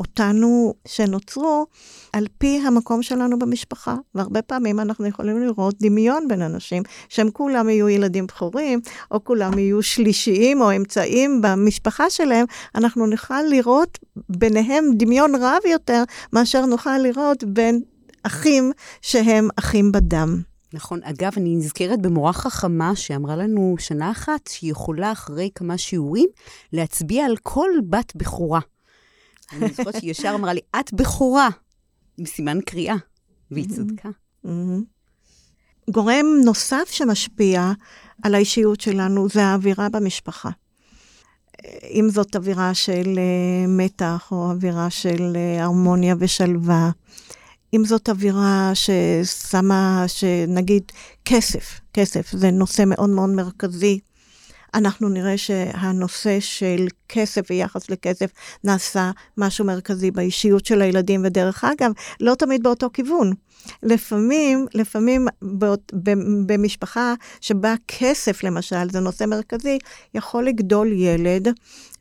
אותנו 0.00 0.74
שנוצרו 0.88 1.66
על 2.12 2.26
פי 2.38 2.60
המקום 2.66 3.02
שלנו 3.02 3.38
במשפחה. 3.38 3.96
והרבה 4.14 4.42
פעמים 4.42 4.80
אנחנו 4.80 5.06
יכולים 5.06 5.40
לראות 5.40 5.74
דמיון 5.80 6.28
בין 6.28 6.42
אנשים, 6.42 6.82
שהם 7.08 7.30
כולם 7.30 7.68
יהיו 7.68 7.88
ילדים 7.88 8.26
בכורים, 8.26 8.80
או 9.10 9.24
כולם 9.24 9.58
יהיו 9.58 9.82
שלישיים 9.82 10.60
או 10.60 10.76
אמצעיים 10.76 11.40
במשפחה 11.42 12.10
שלהם, 12.10 12.46
אנחנו 12.74 13.06
נוכל 13.06 13.42
לראות 13.42 13.98
ביניהם 14.28 14.84
דמיון 14.96 15.34
רב 15.34 15.62
יותר, 15.70 16.02
מאשר 16.32 16.66
נוכל 16.66 16.98
לראות 16.98 17.44
בין 17.44 17.80
אחים 18.22 18.72
שהם 19.02 19.48
אחים 19.56 19.92
בדם. 19.92 20.42
נכון. 20.72 21.00
אגב, 21.02 21.32
אני 21.36 21.56
נזכרת 21.56 22.02
במורה 22.02 22.32
חכמה 22.32 22.96
שאמרה 22.96 23.36
לנו 23.36 23.74
שנה 23.78 24.10
אחת 24.10 24.46
שהיא 24.46 24.70
יכולה 24.70 25.12
אחרי 25.12 25.50
כמה 25.54 25.78
שיעורים 25.78 26.28
להצביע 26.72 27.24
על 27.24 27.36
כל 27.42 27.70
בת 27.88 28.12
בכורה. 28.16 28.60
אני 29.52 29.68
זוכרת 29.68 29.94
שהיא 29.94 30.10
ישר 30.10 30.32
אמרה 30.34 30.52
לי, 30.52 30.60
את 30.80 30.92
בכורה, 30.92 31.48
עם 32.18 32.26
סימן 32.26 32.58
קריאה, 32.60 32.96
והיא 33.50 33.68
צדקה. 33.68 34.08
גורם 35.90 36.26
נוסף 36.44 36.88
שמשפיע 36.90 37.72
על 38.22 38.34
האישיות 38.34 38.80
שלנו 38.80 39.28
זה 39.28 39.44
האווירה 39.44 39.88
במשפחה. 39.88 40.50
אם 41.90 42.08
זאת 42.10 42.36
אווירה 42.36 42.74
של 42.74 43.14
uh, 43.14 43.68
מתח 43.68 44.28
או 44.32 44.50
אווירה 44.50 44.90
של 44.90 45.36
uh, 45.36 45.62
הרמוניה 45.62 46.14
ושלווה, 46.18 46.90
אם 47.74 47.84
זאת 47.84 48.08
אווירה 48.08 48.72
ששמה, 48.74 50.04
שנגיד 50.06 50.82
כסף, 51.24 51.80
כסף 51.94 52.30
זה 52.32 52.50
נושא 52.50 52.82
מאוד 52.86 53.10
מאוד 53.10 53.30
מרכזי 53.30 54.00
אנחנו 54.74 55.08
נראה 55.08 55.38
שהנושא 55.38 56.40
של 56.40 56.86
כסף 57.08 57.42
ויחס 57.50 57.90
לכסף 57.90 58.30
נעשה 58.64 59.10
משהו 59.36 59.64
מרכזי 59.64 60.10
באישיות 60.10 60.66
של 60.66 60.82
הילדים, 60.82 61.22
ודרך 61.24 61.64
אגב, 61.64 61.92
לא 62.20 62.34
תמיד 62.34 62.62
באותו 62.62 62.88
כיוון. 62.92 63.32
לפעמים, 63.82 64.66
לפעמים 64.74 65.26
באות, 65.42 65.92
במשפחה 66.46 67.14
שבה 67.40 67.74
כסף, 67.88 68.44
למשל, 68.44 68.90
זה 68.90 69.00
נושא 69.00 69.24
מרכזי, 69.24 69.78
יכול 70.14 70.44
לגדול 70.44 70.92
ילד 70.92 71.48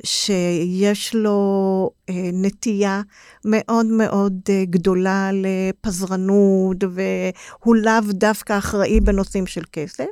שיש 0.04 1.16
לו 1.16 1.90
אה, 2.10 2.30
נטייה 2.34 3.02
מאוד 3.46 3.86
מאוד 3.86 4.34
אה, 4.50 4.64
גדולה 4.66 5.30
לפזרנות, 5.34 6.78
והוא 6.84 7.76
לאו 7.76 8.02
דווקא 8.10 8.58
אחראי 8.58 9.00
בנושאים 9.00 9.48
של 9.48 9.62
כסף. 9.72 10.06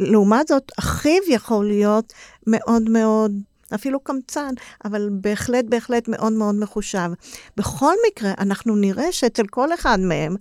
לעומת 0.00 0.48
זאת, 0.48 0.72
אחיו 0.78 1.20
יכול 1.28 1.66
להיות 1.66 2.12
מאוד 2.46 2.90
מאוד, 2.90 3.32
אפילו 3.74 4.00
קמצן, 4.00 4.54
אבל 4.84 5.08
בהחלט, 5.12 5.64
בהחלט 5.68 6.08
מאוד 6.08 6.32
מאוד 6.32 6.54
מחושב. 6.54 7.10
בכל 7.56 7.94
מקרה, 8.08 8.32
אנחנו 8.38 8.76
נראה 8.76 9.12
שאצל 9.12 9.46
כל 9.46 9.74
אחד 9.74 10.00
מהם, 10.00 10.36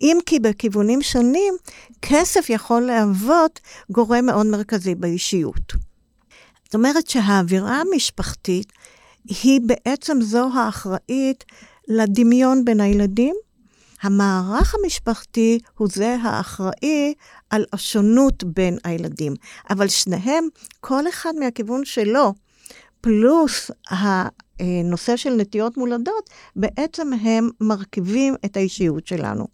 אם 0.00 0.18
כי 0.26 0.38
בכיוונים 0.38 1.02
שונים, 1.02 1.54
כסף 2.02 2.50
יכול 2.50 2.82
להוות 2.82 3.60
גורם 3.90 4.26
מאוד 4.26 4.46
מרכזי 4.46 4.94
באישיות. 4.94 5.72
זאת 6.64 6.74
אומרת 6.74 7.06
שהאווירה 7.06 7.80
המשפחתית 7.80 8.72
היא 9.28 9.60
בעצם 9.66 10.20
זו 10.20 10.50
האחראית 10.54 11.44
לדמיון 11.88 12.64
בין 12.64 12.80
הילדים. 12.80 13.34
המערך 14.02 14.74
המשפחתי 14.74 15.58
הוא 15.78 15.88
זה 15.92 16.16
האחראי 16.22 17.14
על 17.50 17.64
השונות 17.72 18.44
בין 18.44 18.78
הילדים. 18.84 19.34
אבל 19.70 19.88
שניהם, 19.88 20.48
כל 20.80 21.08
אחד 21.08 21.32
מהכיוון 21.40 21.84
שלו, 21.84 22.34
פלוס 23.04 23.70
הנושא 23.88 25.16
של 25.16 25.30
נטיות 25.30 25.76
מולדות, 25.76 26.30
בעצם 26.56 27.12
הם 27.12 27.48
מרכיבים 27.60 28.34
את 28.44 28.56
האישיות 28.56 29.06
שלנו. 29.06 29.46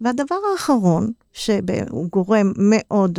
והדבר 0.00 0.36
האחרון, 0.52 1.12
שהוא 1.32 2.08
גורם 2.12 2.52
מאוד 2.56 3.18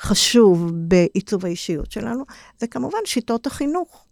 חשוב 0.00 0.70
בעיצוב 0.74 1.44
האישיות 1.46 1.92
שלנו, 1.92 2.24
זה 2.58 2.66
כמובן 2.66 2.98
שיטות 3.04 3.46
החינוך. 3.46 4.04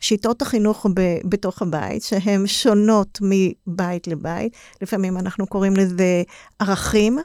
שיטות 0.00 0.42
החינוך 0.42 0.86
ב, 0.94 1.00
בתוך 1.24 1.62
הבית, 1.62 2.02
שהן 2.02 2.46
שונות 2.46 3.18
מבית 3.22 4.06
לבית. 4.06 4.52
לפעמים 4.82 5.16
אנחנו 5.18 5.46
קוראים 5.46 5.76
לזה 5.76 6.22
ערכים, 6.58 7.18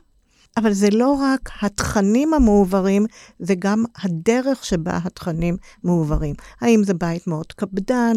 אבל 0.58 0.74
זה 0.74 0.90
לא 0.92 1.12
רק 1.12 1.50
התכנים 1.62 2.34
המועברים, 2.34 3.06
זה 3.40 3.56
גם 3.60 3.84
הדרך 4.04 4.66
שבה 4.66 5.00
התכנים 5.04 5.58
מועברים. 5.84 6.36
האם 6.62 6.84
זה 6.84 6.94
בית 6.94 7.28
מאוד 7.28 7.54
קפדן, 7.54 8.14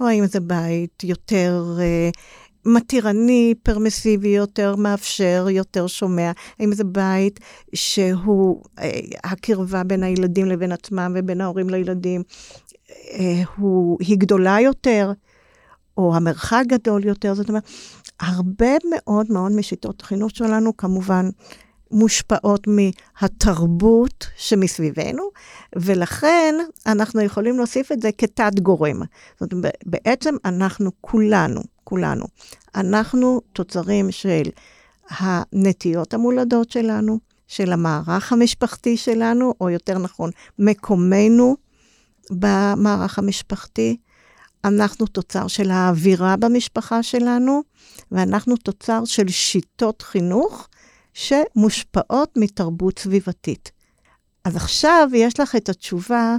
או 0.00 0.06
האם 0.06 0.26
זה 0.26 0.40
בית 0.40 1.04
יותר... 1.04 1.76
אה, 1.80 2.10
מתירני, 2.66 3.54
פרמסיבי 3.62 4.28
יותר, 4.28 4.76
מאפשר, 4.76 5.46
יותר 5.50 5.86
שומע. 5.86 6.32
האם 6.58 6.72
זה 6.72 6.84
בית 6.84 7.40
שהוא, 7.74 8.62
אה, 8.78 9.00
הקרבה 9.24 9.84
בין 9.84 10.02
הילדים 10.02 10.46
לבין 10.46 10.72
עצמם 10.72 11.16
ובין 11.16 11.40
ההורים 11.40 11.70
לילדים, 11.70 12.22
אה, 12.90 13.42
הוא, 13.56 13.98
היא 14.00 14.18
גדולה 14.18 14.60
יותר, 14.60 15.12
או 15.96 16.16
המרחק 16.16 16.62
גדול 16.68 17.04
יותר. 17.04 17.34
זאת 17.34 17.48
אומרת, 17.48 17.64
הרבה 18.20 18.72
מאוד 18.90 19.26
מאוד 19.32 19.52
משיטות 19.52 20.00
החינוך 20.00 20.30
שלנו, 20.34 20.76
כמובן, 20.76 21.28
מושפעות 21.90 22.66
מהתרבות 22.66 24.26
שמסביבנו, 24.36 25.30
ולכן 25.76 26.54
אנחנו 26.86 27.20
יכולים 27.20 27.56
להוסיף 27.56 27.92
את 27.92 28.02
זה 28.02 28.10
כתת 28.18 28.60
גורם. 28.62 29.02
זאת 29.40 29.52
אומרת, 29.52 29.84
בעצם 29.86 30.34
אנחנו 30.44 30.90
כולנו, 31.00 31.60
כולנו, 31.84 32.24
אנחנו 32.74 33.40
תוצרים 33.52 34.10
של 34.10 34.42
הנטיות 35.10 36.14
המולדות 36.14 36.70
שלנו, 36.70 37.18
של 37.48 37.72
המערך 37.72 38.32
המשפחתי 38.32 38.96
שלנו, 38.96 39.54
או 39.60 39.70
יותר 39.70 39.98
נכון, 39.98 40.30
מקומנו 40.58 41.56
במערך 42.30 43.18
המשפחתי. 43.18 43.96
אנחנו 44.64 45.06
תוצר 45.06 45.46
של 45.46 45.70
האווירה 45.70 46.36
במשפחה 46.36 47.02
שלנו, 47.02 47.62
ואנחנו 48.12 48.56
תוצר 48.56 49.04
של 49.04 49.28
שיטות 49.28 50.02
חינוך 50.02 50.68
שמושפעות 51.18 52.32
מתרבות 52.36 52.98
סביבתית. 52.98 53.72
אז 54.44 54.56
עכשיו 54.56 55.08
יש 55.14 55.40
לך 55.40 55.56
את 55.56 55.68
התשובה 55.68 56.36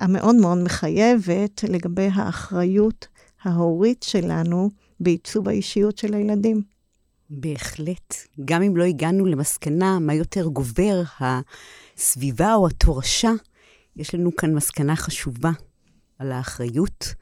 המאוד 0.00 0.36
מאוד 0.36 0.58
מחייבת 0.58 1.64
לגבי 1.68 2.08
האחריות 2.14 3.06
ההורית 3.42 4.02
שלנו 4.02 4.70
בעיצוב 5.00 5.48
האישיות 5.48 5.98
של 5.98 6.14
הילדים. 6.14 6.62
בהחלט. 7.30 8.14
גם 8.44 8.62
אם 8.62 8.76
לא 8.76 8.84
הגענו 8.84 9.26
למסקנה 9.26 9.98
מה 9.98 10.14
יותר 10.14 10.46
גובר, 10.46 11.02
הסביבה 11.20 12.54
או 12.54 12.66
התורשה, 12.66 13.32
יש 13.96 14.14
לנו 14.14 14.36
כאן 14.36 14.54
מסקנה 14.54 14.96
חשובה 14.96 15.50
על 16.18 16.32
האחריות 16.32 17.14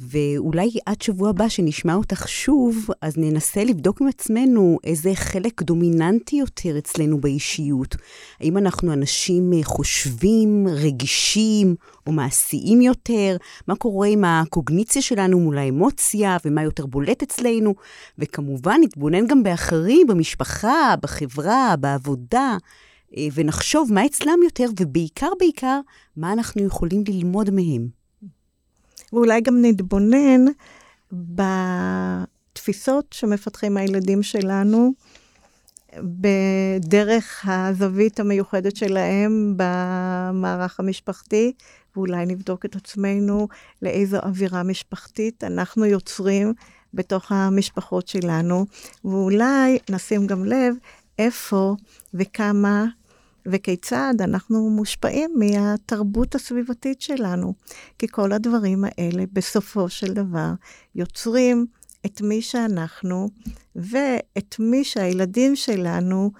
ואולי 0.00 0.70
עד 0.86 1.02
שבוע 1.02 1.30
הבא 1.30 1.48
שנשמע 1.48 1.94
אותך 1.94 2.28
שוב, 2.28 2.86
אז 3.00 3.16
ננסה 3.16 3.64
לבדוק 3.64 4.00
עם 4.00 4.08
עצמנו 4.08 4.78
איזה 4.84 5.10
חלק 5.14 5.62
דומיננטי 5.62 6.36
יותר 6.36 6.78
אצלנו 6.78 7.20
באישיות. 7.20 7.96
האם 8.40 8.58
אנחנו 8.58 8.92
אנשים 8.92 9.52
אה, 9.52 9.58
חושבים, 9.62 10.66
רגישים 10.68 11.74
או 12.06 12.12
מעשיים 12.12 12.80
יותר? 12.80 13.36
מה 13.68 13.76
קורה 13.76 14.08
עם 14.08 14.24
הקוגניציה 14.24 15.02
שלנו 15.02 15.40
מול 15.40 15.58
האמוציה, 15.58 16.36
ומה 16.44 16.62
יותר 16.62 16.86
בולט 16.86 17.22
אצלנו? 17.22 17.74
וכמובן, 18.18 18.80
נתבונן 18.82 19.26
גם 19.26 19.42
באחרים, 19.42 20.06
במשפחה, 20.06 20.94
בחברה, 21.02 21.74
בעבודה. 21.80 22.56
אה, 23.16 23.26
ונחשוב 23.34 23.92
מה 23.92 24.06
אצלם 24.06 24.38
יותר, 24.44 24.66
ובעיקר 24.80 25.30
בעיקר, 25.38 25.80
מה 26.16 26.32
אנחנו 26.32 26.62
יכולים 26.62 27.04
ללמוד 27.08 27.50
מהם. 27.50 28.03
ואולי 29.14 29.40
גם 29.40 29.62
נתבונן 29.62 30.44
בתפיסות 32.52 33.12
שמפתחים 33.12 33.76
הילדים 33.76 34.22
שלנו, 34.22 34.92
בדרך 36.02 37.44
הזווית 37.48 38.20
המיוחדת 38.20 38.76
שלהם 38.76 39.54
במערך 39.56 40.80
המשפחתי, 40.80 41.52
ואולי 41.96 42.26
נבדוק 42.26 42.64
את 42.64 42.76
עצמנו 42.76 43.48
לאיזו 43.82 44.16
אווירה 44.16 44.62
משפחתית 44.62 45.44
אנחנו 45.44 45.84
יוצרים 45.84 46.52
בתוך 46.94 47.32
המשפחות 47.32 48.08
שלנו, 48.08 48.66
ואולי 49.04 49.78
נשים 49.90 50.26
גם 50.26 50.44
לב 50.44 50.74
איפה 51.18 51.74
וכמה 52.14 52.86
וכיצד 53.48 54.14
אנחנו 54.20 54.70
מושפעים 54.70 55.30
מהתרבות 55.36 56.34
הסביבתית 56.34 57.00
שלנו. 57.00 57.54
כי 57.98 58.06
כל 58.08 58.32
הדברים 58.32 58.84
האלה 58.84 59.24
בסופו 59.32 59.88
של 59.88 60.14
דבר 60.14 60.50
יוצרים 60.94 61.66
את 62.06 62.20
מי 62.20 62.42
שאנחנו 62.42 63.28
ואת 63.76 64.56
מי 64.58 64.84
שהילדים 64.84 65.56
שלנו 65.56 66.30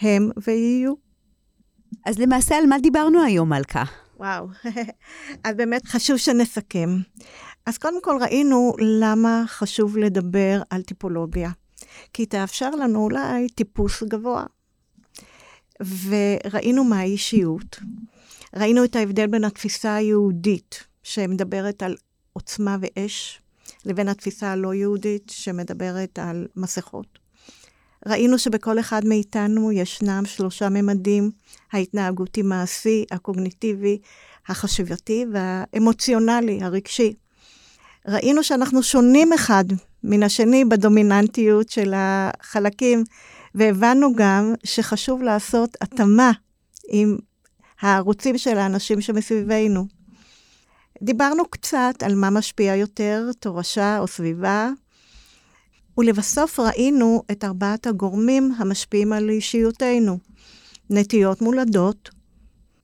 הם 0.00 0.30
ויהיו. 0.46 0.94
אז 2.06 2.18
למעשה, 2.18 2.56
על 2.56 2.66
מה 2.66 2.78
דיברנו 2.78 3.22
היום, 3.22 3.48
מלכה? 3.48 3.84
וואו, 4.16 4.46
אז 5.44 5.56
באמת 5.56 5.86
חשוב 5.86 6.16
שנסכם. 6.16 6.88
אז 7.66 7.78
קודם 7.78 8.02
כל 8.02 8.18
ראינו 8.20 8.72
למה 9.00 9.44
חשוב 9.46 9.98
לדבר 9.98 10.62
על 10.70 10.82
טיפולוגיה. 10.82 11.50
כי 12.12 12.26
תאפשר 12.26 12.70
לנו 12.70 13.04
אולי 13.04 13.48
טיפוס 13.48 14.02
גבוה. 14.02 14.44
וראינו 15.80 16.84
מה 16.84 16.98
האישיות. 16.98 17.80
ראינו 18.56 18.84
את 18.84 18.96
ההבדל 18.96 19.26
בין 19.26 19.44
התפיסה 19.44 19.94
היהודית, 19.94 20.84
שמדברת 21.02 21.82
על 21.82 21.96
עוצמה 22.32 22.76
ואש, 22.80 23.40
לבין 23.84 24.08
התפיסה 24.08 24.52
הלא 24.52 24.74
יהודית, 24.74 25.32
שמדברת 25.34 26.18
על 26.18 26.46
מסכות. 26.56 27.18
ראינו 28.06 28.38
שבכל 28.38 28.78
אחד 28.78 29.04
מאיתנו 29.04 29.72
ישנם 29.72 30.22
שלושה 30.26 30.68
ממדים, 30.68 31.30
ההתנהגותי 31.72 32.42
מעשי, 32.42 33.04
הקוגניטיבי, 33.10 33.98
החשיבתי 34.48 35.26
והאמוציונלי, 35.32 36.62
הרגשי. 36.62 37.14
ראינו 38.08 38.42
שאנחנו 38.42 38.82
שונים 38.82 39.32
אחד 39.32 39.64
מן 40.04 40.22
השני 40.22 40.64
בדומיננטיות 40.64 41.68
של 41.68 41.92
החלקים 41.96 43.04
והבנו 43.54 44.14
גם 44.16 44.54
שחשוב 44.64 45.22
לעשות 45.22 45.76
התאמה 45.80 46.30
עם 46.88 47.16
הערוצים 47.80 48.38
של 48.38 48.58
האנשים 48.58 49.00
שמסביבנו. 49.00 49.86
דיברנו 51.02 51.44
קצת 51.50 51.94
על 52.02 52.14
מה 52.14 52.30
משפיע 52.30 52.76
יותר, 52.76 53.30
תורשה 53.40 53.98
או 53.98 54.06
סביבה, 54.06 54.70
ולבסוף 55.98 56.60
ראינו 56.60 57.22
את 57.30 57.44
ארבעת 57.44 57.86
הגורמים 57.86 58.52
המשפיעים 58.58 59.12
על 59.12 59.30
אישיותנו. 59.30 60.18
נטיות 60.90 61.42
מולדות, 61.42 62.10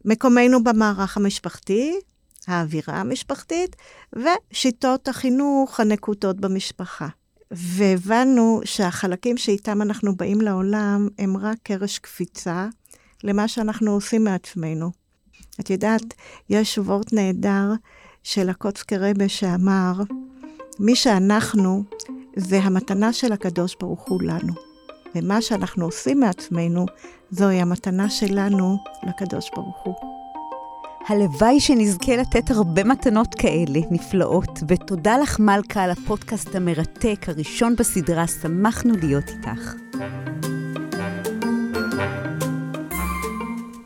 מקומנו 0.05 0.65
במערך 0.65 1.17
המשפחתי, 1.17 2.01
האווירה 2.47 3.01
המשפחתית, 3.01 3.77
ושיטות 4.13 5.09
החינוך 5.09 5.81
הנקוטות 5.81 6.41
במשפחה. 6.41 7.09
והבנו 7.51 8.61
שהחלקים 8.65 9.37
שאיתם 9.37 9.83
אנחנו 9.83 10.17
באים 10.17 10.41
לעולם 10.41 11.09
הם 11.19 11.37
רק 11.37 11.59
קרש 11.63 11.99
קפיצה 11.99 12.69
למה 13.25 13.49
שאנחנו 13.49 13.91
עושים 13.91 14.25
מעצמנו. 14.25 14.91
את 15.61 15.71
יודעת, 15.71 16.15
יש 16.51 16.79
וורט 16.79 17.13
נהדר 17.13 17.73
של 18.23 18.49
הקוצקי 18.49 18.97
רבה 18.97 19.29
שאמר, 19.29 19.93
מי 20.79 20.97
שאנחנו 20.97 21.85
זה 22.37 22.59
המתנה 22.59 23.13
של 23.13 23.33
הקדוש 23.33 23.77
ברוך 23.81 24.09
הוא 24.09 24.23
לנו. 24.23 24.53
ומה 25.15 25.43
שאנחנו 25.43 25.85
עושים 25.85 26.21
מעצמנו, 26.21 26.87
זוהי 27.31 27.61
המתנה 27.61 28.11
שלנו 28.11 28.77
לקדוש 29.07 29.51
ברוך 29.57 29.83
הוא. 29.85 30.18
הלוואי 31.09 31.61
שנזכה 31.61 32.17
לתת 32.17 32.51
הרבה 32.51 32.85
מתנות 32.85 33.35
כאלה, 33.35 33.81
נפלאות, 33.91 34.63
ותודה 34.69 35.19
לך 35.19 35.41
מלכה 35.41 35.83
על 35.83 35.91
הפודקאסט 35.91 36.55
המרתק, 36.55 37.29
הראשון 37.29 37.77
בסדרה, 37.77 38.27
שמחנו 38.27 38.95
להיות 39.03 39.25
איתך. 39.29 39.75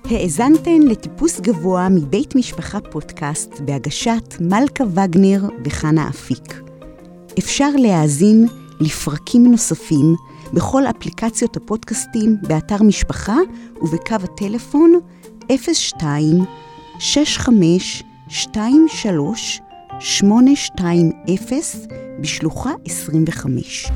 האזנתן 0.05 0.83
לטיפוס 0.83 1.41
גבוה 1.41 1.89
מבית 1.89 2.35
משפחה 2.37 2.81
פודקאסט 2.81 3.61
בהגשת 3.61 4.35
מלכה 4.41 4.85
וגנר 4.85 5.49
וחנה 5.65 6.09
אפיק. 6.09 6.63
אפשר 7.39 7.71
להאזין 7.79 8.47
לפרקים 8.81 9.51
נוספים 9.51 10.15
בכל 10.53 10.83
אפליקציות 10.87 11.57
הפודקאסטים 11.57 12.37
באתר 12.49 12.83
משפחה 12.83 13.37
ובקו 13.83 14.15
הטלפון 14.15 14.93
02 15.73 16.45
6523 16.99 19.61
820 20.01 21.13
בשלוחה 22.21 22.71
25. 22.87 23.87